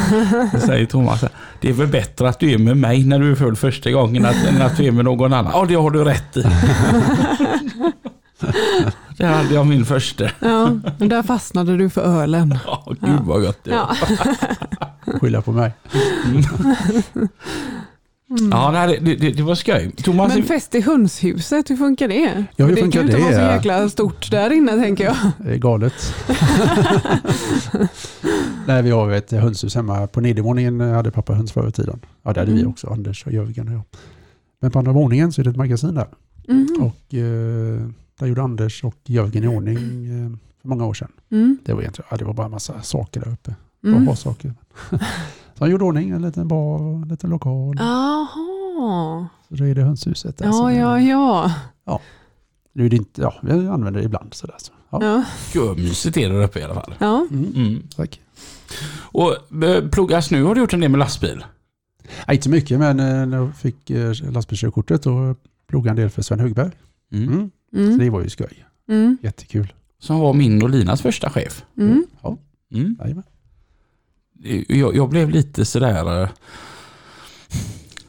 [0.52, 1.24] Så säger Thomas,
[1.60, 4.24] det är väl bättre att du är med mig när du är full första gången
[4.24, 5.52] än att du är med någon annan.
[5.54, 6.42] Ja, det har du rätt i.
[9.16, 10.30] det hade jag min första.
[10.40, 12.58] Ja, men där fastnade du för ölen.
[12.66, 13.96] Ja, gud vad gött det var.
[15.06, 15.16] Ja.
[15.20, 15.72] Skylla på mig.
[18.50, 19.90] Ja, nej, det, det, det var skoj.
[19.96, 22.44] Thomas, Men fest i hönshuset, hur funkar det?
[22.56, 23.36] Ja, hur det funkar kan ju inte det?
[23.38, 25.16] vara så jäkla stort där inne tänker jag.
[25.38, 26.14] Det är galet.
[28.66, 30.06] Nej, vi har ett hönshus hemma.
[30.06, 32.00] På nedervåningen hade pappa höns förr i tiden.
[32.22, 32.70] Ja, det hade vi Mm.
[32.70, 33.82] också, Anders och Jörgen och jag.
[34.60, 36.08] Men på andra våningen så är det ett magasin där.
[36.48, 36.76] Mhm.
[36.80, 37.86] Och eh,
[38.18, 40.30] där gjorde Anders och Jörgen i ordning eh,
[40.62, 41.10] för många år sedan.
[41.30, 41.58] Mm.
[41.64, 43.54] Det var, egentligen, ja, det var bara en massa saker där uppe.
[43.84, 44.04] Mm.
[44.04, 44.54] Bara saker.
[45.60, 47.76] så han gjorde ordning en liten bar och en liten lokal.
[47.78, 49.26] Jaha.
[49.48, 50.46] Så då är det hönshuset där.
[50.46, 51.52] Ja, som är- ja,
[51.84, 52.00] ja.
[52.72, 54.54] Nu är det inte, ja, vi använder det ibland sådär.
[54.58, 54.72] Så.
[54.90, 54.98] Ja.
[55.04, 55.24] Ja.
[55.52, 56.94] gud mysigt är det där uppe i alla fall.
[56.98, 57.26] ja.
[57.30, 57.82] Mm, Mm.
[57.96, 58.20] tack.
[59.00, 61.44] Och eh, pluggas nu har du gjort en del med lastbil.
[62.26, 65.34] Nej, inte så mycket, men eh, när jag fick eh, lastbilskörkortet då
[65.66, 66.70] pluggade jag en del för Sven Högberg.
[67.12, 67.28] Mm.
[67.28, 67.50] Mm.
[67.72, 67.98] Så Mm.
[67.98, 68.64] det var ju skoj.
[68.88, 69.18] Mm.
[69.22, 69.72] Jättekul.
[69.98, 71.64] Som var min och Linas första chef.
[71.78, 72.06] Mm.
[72.22, 72.36] Ja,
[72.74, 72.96] Mm.
[74.68, 76.22] Jag, jag blev lite sådär...
[76.22, 76.28] eh,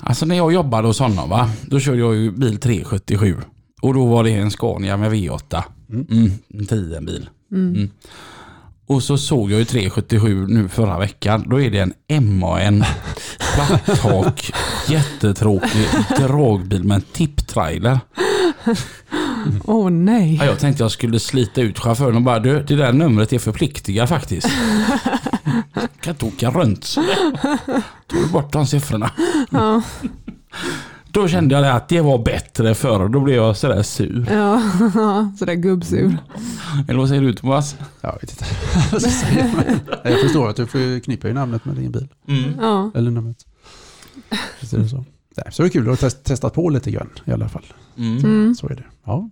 [0.04, 3.38] Alltså när jag jobbade hos honom va, då körde jag ju bil 377.
[3.82, 5.64] Och då var det en Scania med V8.
[5.90, 6.06] Mm.
[6.12, 7.30] Mm, en 10 bil.
[7.52, 7.76] Mm.
[7.76, 7.90] Mm.
[8.88, 11.46] Och så såg jag ju 377 nu förra veckan.
[11.50, 12.84] Då är det en MAN
[13.56, 14.52] platttak,
[14.90, 18.00] jättetråkig dragbil med en tipptrailer.
[19.66, 20.36] Åh nej.
[20.36, 23.40] Ja, jag tänkte jag skulle slita ut chauffören och bara du, det där numret är
[23.40, 24.48] förpliktiga faktiskt.
[26.02, 27.04] kan inte åka runt så
[28.08, 29.12] Tog bort de siffrorna.
[29.52, 29.82] Ja.
[31.12, 33.10] Då kände jag att det var bättre förr.
[33.10, 34.28] Då blev jag sådär sur.
[34.32, 34.62] Ja,
[35.40, 36.18] sådär gubbsur.
[36.88, 37.76] Eller vad säger du Thomas?
[38.02, 38.46] Jag vet inte
[40.04, 42.08] vad jag förstår att du förknippar ju namnet med din bil.
[42.28, 42.54] Mm.
[42.60, 42.92] Ja.
[42.96, 43.38] Eller numret.
[44.60, 45.06] Visst är det så.
[45.38, 47.66] Nej, så det är kul att test, testa på lite grann i alla fall.
[47.98, 48.18] Mm.
[48.18, 48.56] Mm.
[48.56, 48.84] Så är det.
[49.06, 49.30] Ja,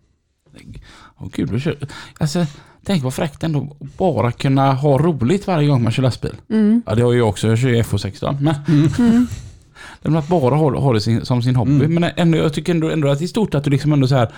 [1.18, 1.76] Åh, kul att köra.
[2.20, 2.46] Alltså,
[2.86, 6.36] tänk vad fräckt ändå att bara kunna ha roligt varje gång man kör lastbil.
[6.50, 6.82] Mm.
[6.86, 8.38] Ja det har jag också, jag kör ju FH16.
[8.42, 8.88] Men Mm.
[10.02, 11.72] det är att bara ha, ha det sin, som sin hobby.
[11.72, 11.94] Mm.
[11.94, 14.16] Men ändå, jag tycker ändå, ändå att det är stort att du liksom ändå så
[14.16, 14.32] här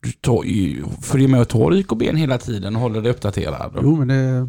[0.00, 3.72] du tar, ju- följer med och tar YKB hela tiden och håller dig uppdaterad.
[3.82, 4.48] jo men det,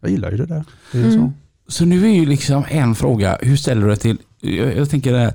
[0.00, 0.64] jag gillar ju det där.
[0.92, 1.14] Det är Mm.
[1.18, 1.32] så.
[1.68, 5.12] Så nu är ju liksom en fråga, hur ställer du dig till, jag, jag tänker
[5.12, 5.34] det här,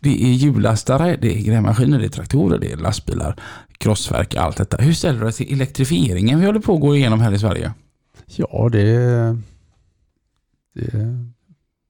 [0.00, 3.36] det är hjullastare, det är grävmaskiner, det är traktorer, det är lastbilar,
[3.78, 4.76] krossverk, allt detta.
[4.76, 7.72] Hur ställer du dig till elektrifieringen vi håller på att gå igenom här i Sverige?
[8.26, 8.96] Ja, det,
[10.74, 11.18] det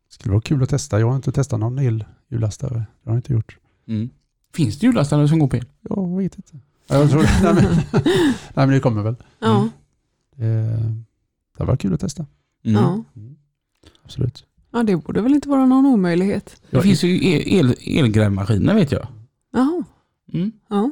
[0.09, 1.01] skulle vara kul att testa.
[1.01, 2.75] Jag har inte testat någon elhjullastare.
[2.75, 3.57] Det har jag inte gjort.
[3.89, 4.11] Mm.
[4.55, 5.67] Finns det hjullastare som går på el?
[5.81, 6.59] Jag vet inte.
[6.87, 9.17] Jag tror, nej, men, nej men det kommer väl.
[9.39, 9.69] Ja.
[10.37, 10.79] Det,
[11.59, 12.27] det var kul att testa.
[12.65, 12.83] Mm.
[12.83, 13.05] Ja.
[14.13, 14.45] Absolut.
[14.73, 16.57] ja, det borde väl inte vara någon omöjlighet.
[16.71, 19.07] Det finns ju el, el, elgrävmaskiner vet jag.
[19.53, 19.85] Jaha.
[20.33, 20.53] Mm.
[20.69, 20.91] Ja.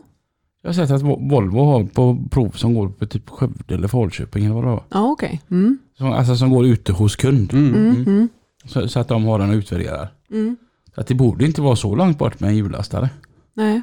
[0.62, 3.88] Jag har sett att Vo- Volvo har på prov som går på typ Skövde eller
[3.88, 4.84] Falköping eller vad det var.
[4.90, 5.40] Ja, okej.
[5.50, 5.78] Mm.
[5.98, 7.52] Som, alltså som går ute hos kund.
[7.54, 7.74] Mm.
[7.74, 7.86] Mm.
[7.90, 8.02] Mm.
[8.06, 8.28] Mm.
[8.64, 10.12] Så, så att de har den och utvärderar.
[10.30, 10.56] Mm.
[10.94, 13.10] Så att det borde inte vara så långt bort med en hjullastare.
[13.54, 13.82] Nej.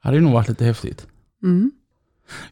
[0.00, 1.06] hade ju nog varit lite häftigt.
[1.42, 1.70] Mm.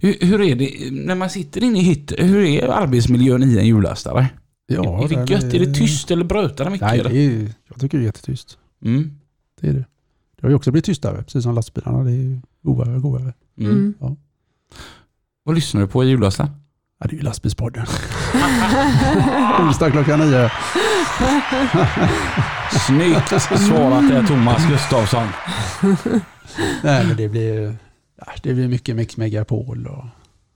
[0.00, 2.28] Hur, hur är det när man sitter inne i hytten?
[2.28, 4.26] Hur är arbetsmiljön i en hjullastare?
[4.70, 5.54] Ja, är det den gött?
[5.54, 6.88] Är det tyst eller brötar det mycket?
[6.88, 8.58] Nej, det är, jag tycker det är jättetyst.
[8.84, 9.18] Mm.
[9.60, 9.84] Det är det.
[10.36, 12.04] Det har ju också blivit tystare, precis som lastbilarna.
[12.04, 13.34] Det är ju godare och godare.
[13.58, 13.94] Mm.
[14.00, 14.16] Mm.
[15.44, 16.50] Vad lyssnar du på i hjullastaren?
[17.00, 17.86] Ja, det är ju lastbilspodden.
[19.60, 20.50] Onsdag klockan nio.
[22.86, 25.28] Snyggt svarat där Thomas Gustafsson.
[26.82, 27.76] Nej, men det blir,
[28.16, 30.04] ja, det blir mycket Mix Megapol och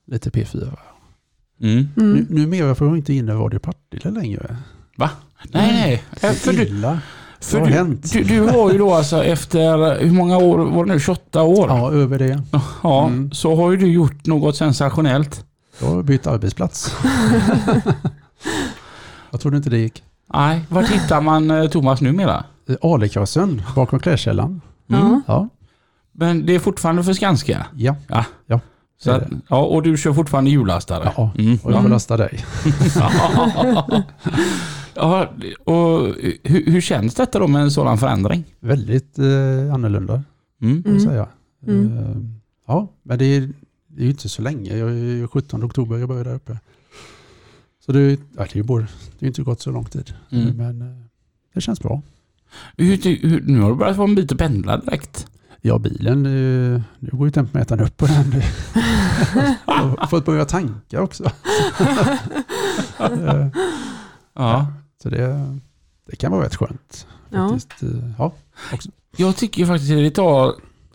[0.07, 0.79] lite P4.
[1.63, 1.89] Mm.
[1.97, 2.27] Nu, Mm.
[2.31, 4.57] numera får jag inte in Radio Partille längre.
[4.97, 5.11] Va?
[5.53, 6.03] Nej, nej.
[6.31, 7.01] Eh, För du, Illa.
[7.41, 8.13] för har du, hänt?
[8.13, 11.01] du, du har ju då alltså efter, hur många år var det nu?
[11.01, 11.69] 28 år?
[11.69, 12.43] Ja, över det.
[12.83, 13.33] Ja, Mm.
[13.33, 15.45] så har ju du gjort något sensationellt.
[15.81, 16.97] Jag har bytt arbetsplats.
[19.31, 20.03] jag trodde inte det gick.
[20.35, 22.45] Nej, var hittar man eh, Thomas numera?
[22.69, 24.61] Eh, Alekassen bakom klädkällan.
[24.91, 25.03] Mm.
[25.11, 25.21] Ja.
[25.27, 25.49] Ja,
[26.13, 27.67] Men det är fortfarande för Skanska?
[27.77, 27.95] ja.
[28.09, 28.61] Så det
[29.11, 31.13] är att, ja, och du kör fortfarande hjullastare?
[31.17, 31.59] Ja, Mm.
[31.63, 32.45] och jag får lasta dig.
[34.95, 35.33] ja,
[35.65, 38.45] och hur, hur känns detta då med en sådan förändring?
[38.61, 40.23] Väldigt eh, annorlunda,
[40.63, 40.83] Mm.
[40.83, 41.09] får jag Mm.
[41.11, 41.29] säga.
[41.67, 41.99] Mm.
[41.99, 42.17] Eh,
[42.67, 43.41] ja, men det är,
[43.89, 44.77] det är ju inte så länge.
[44.77, 46.59] Jag är ju 17 oktober jag började där uppe.
[47.87, 48.87] Så det, ja, det är ju både,
[49.19, 50.13] det är inte gått så lång tid.
[50.31, 50.57] Mm.
[50.57, 50.97] Men eh,
[51.55, 52.03] det känns bra.
[52.77, 55.27] Hur, hur, nu har du börjat få en bit att pendla direkt.
[55.65, 56.23] Ja, bilen,
[56.99, 58.43] nu går ju tempmätaren upp på den.
[59.67, 61.31] Jag har fått börja tanka också.
[64.35, 64.67] Ja.
[65.03, 65.57] Så det,
[66.11, 67.07] det kan vara rätt skönt.
[67.31, 67.49] Ja.
[67.49, 67.83] Faktiskt.
[67.83, 68.33] Eh, Ja.
[69.17, 70.55] Jag tycker faktiskt att det tar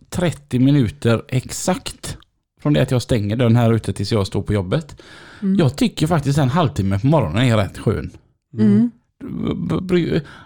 [0.10, 2.18] 30 minuter exakt
[2.62, 5.02] från det att jag stänger dörren här ute tills jag står på jobbet.
[5.42, 5.56] Mm.
[5.56, 8.12] Jag tycker faktiskt en halvtimme på morgonen är rätt skön.
[8.54, 8.92] Mm.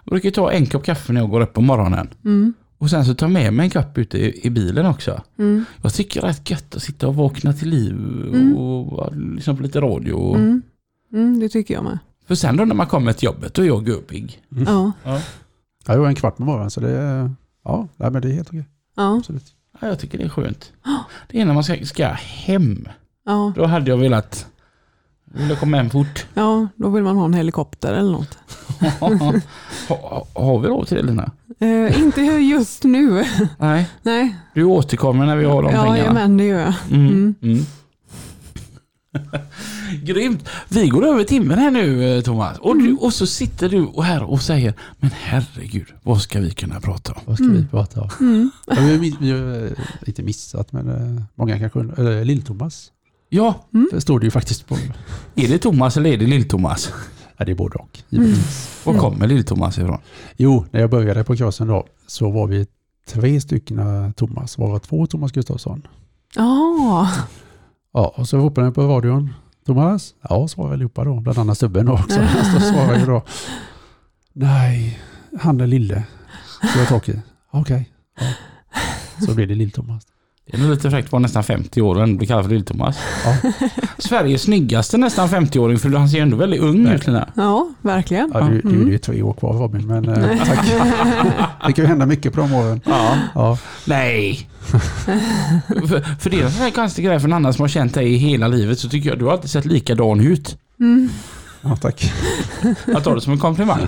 [0.05, 2.09] Brukar ta en kopp kaffe när jag går upp på morgonen.
[2.25, 2.53] Mm.
[2.81, 5.21] Och sen så tar jag med mig en kopp ute i, i bilen också.
[5.39, 5.65] Mm.
[5.81, 8.55] Jag tycker det är rätt gött att sitta och vakna till liv och, Mm.
[8.57, 10.13] och lyssna på lite radio.
[10.13, 10.61] Och, Mm.
[11.13, 11.97] Mm, det tycker jag med.
[12.27, 14.41] För sen då när man kommer till jobbet, då är jag gubbig.
[14.65, 15.21] Ja, Ja,
[15.85, 17.31] jag var en kvart på morgonen så det är,
[17.63, 18.65] ja, nej, men det är helt okej.
[18.95, 19.45] ja, Absolut.
[19.81, 20.71] Ja, jag tycker det är skönt.
[21.27, 22.87] Det är när man ska, ska hem.
[23.25, 24.47] ja, Då hade jag velat
[25.33, 26.25] vill jag komma hem fort.
[26.33, 28.37] ja, då vill man ha en helikopter eller något.
[29.89, 31.31] ha, har vi råd till det Lina?
[31.59, 33.25] Eh, inte just nu.
[33.57, 36.13] Nej, Nej, du återkommer när vi har de ja, pengarna.
[36.13, 36.73] men det gör jag.
[36.91, 37.07] Mm.
[37.07, 37.35] Mm.
[37.41, 37.65] Mm.
[40.03, 40.49] Grymt!
[40.69, 42.57] Vi går över timmen här nu eh, Thomas.
[42.57, 46.51] Och, du, och så sitter du och här och säger Men herregud, vad ska vi
[46.51, 47.21] kunna prata om?
[47.25, 48.09] Vad ska vi prata om?
[48.19, 48.51] Mm.
[48.67, 49.69] Ja, vi, har vi har
[50.05, 51.99] inte missat, men eh, många kanske undrar.
[51.99, 52.91] Eller Lill-Thomas.
[53.33, 54.75] Ja, Det står det ju faktiskt på.
[55.35, 56.89] är det Thomas eller är det Lill-Thomas?
[57.37, 57.99] Ja, det är både och.
[58.11, 58.23] Mm.
[58.25, 58.81] givetvis.
[58.85, 59.97] Var kommer Lill-Thomas ifrån?
[60.37, 62.67] Jo, när jag började på kursen då så var vi
[63.09, 64.57] tre stycken Thomas.
[64.57, 65.87] Var det två Thomas Gustafsson?
[66.35, 67.11] Ja,
[67.93, 69.33] Ja, och så ropade jag på radion.
[69.65, 70.13] Thomas?
[70.29, 71.19] Ja, svarade allihopa då.
[71.19, 72.19] Bland annat Stubben då också.
[72.53, 73.23] Så svarade jag då.
[74.33, 74.99] Nej,
[75.39, 76.03] han är lille.
[76.73, 77.21] Så jag tråkig.
[77.51, 77.89] Okej.
[78.19, 79.25] Ja.
[79.25, 80.01] Så blev det Lill-Thomas.
[80.45, 82.51] Det är nog lite fräckt att vara nästan 50 år och ändå bli kallad för
[82.51, 82.95] Lill-Thomas.
[83.25, 83.51] Ja.
[83.97, 87.29] Sveriges snyggaste nästan 50-åring för han ser ändå väldigt ung ut Lina.
[87.35, 88.31] ja, verkligen.
[88.33, 88.87] Ja, du, du Mm.
[88.87, 90.65] är ju tre år kvar Robin, men eh, tack.
[91.67, 92.81] Det kan ju hända mycket på de åren.
[92.85, 93.17] Ja.
[93.35, 94.49] Ja, Nej.
[95.67, 97.93] för, för det är en sån här konstig grej för en annan som har känt
[97.93, 100.57] dig i hela livet så tycker jag du har alltid sett likadan ut.
[100.79, 101.09] Mm.
[101.61, 102.11] ja tack.
[102.85, 103.87] Jag tar det som en komplimang.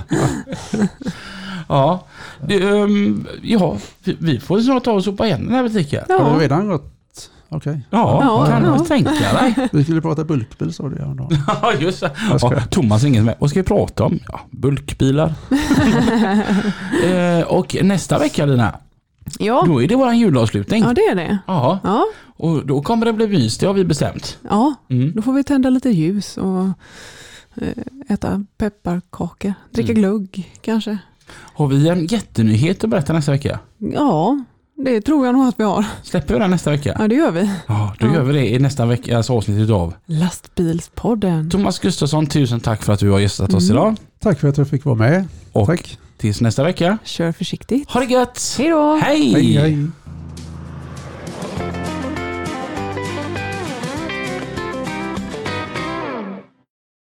[1.68, 2.06] Ja,
[2.48, 6.04] det, ehm, ja vi, vi får snart ta och sopa igen den här butiken.
[6.08, 6.90] Har Ja, du redan gått?
[7.48, 7.80] Okej.
[7.90, 8.78] Ja, Ja, kan ja.
[8.78, 9.68] du tänka dig.
[9.72, 11.38] Vi skulle prata bulkbil sa du häromdagen.
[11.62, 12.10] Ja, just det.
[12.40, 13.34] Ja, Thomas är inget med.
[13.38, 14.18] Vad ska vi prata om?
[14.32, 15.34] Ja, bulkbilar.
[17.04, 18.78] eh, och nästa vecka Lina,
[19.38, 19.62] ja.
[19.66, 20.82] då är det våran julavslutning.
[20.82, 21.38] ja det är det.
[21.46, 22.04] Ja, Ja,
[22.36, 24.38] och då kommer det bli mys, det har vi bestämt.
[24.50, 25.12] ja, Mm.
[25.16, 26.64] då får vi tända lite ljus och
[27.62, 30.00] eh, äta pepparkakor, dricka Mm.
[30.02, 30.98] glögg kanske.
[31.32, 33.58] Har vi en jättenyhet att berätta nästa vecka?
[33.78, 34.44] Ja,
[34.76, 35.84] det tror jag nog att vi har.
[36.02, 36.96] Släpper vi den nästa vecka?
[36.98, 37.50] Ja, det gör vi.
[37.66, 38.14] Ja, då Ja.
[38.14, 41.50] gör vi det i nästa veckas avsnitt av Lastbilspodden.
[41.50, 43.76] Thomas Gustafsson, tusen tack för att du har gästat oss Mm.
[43.76, 43.96] idag.
[44.20, 45.24] Tack för att jag fick vara med.
[45.52, 45.98] Och Tack.
[46.18, 47.90] tills nästa vecka, Kör försiktigt.
[47.90, 48.54] ha det gött!
[48.58, 48.94] Hej då!
[49.02, 49.86] Hej, hej.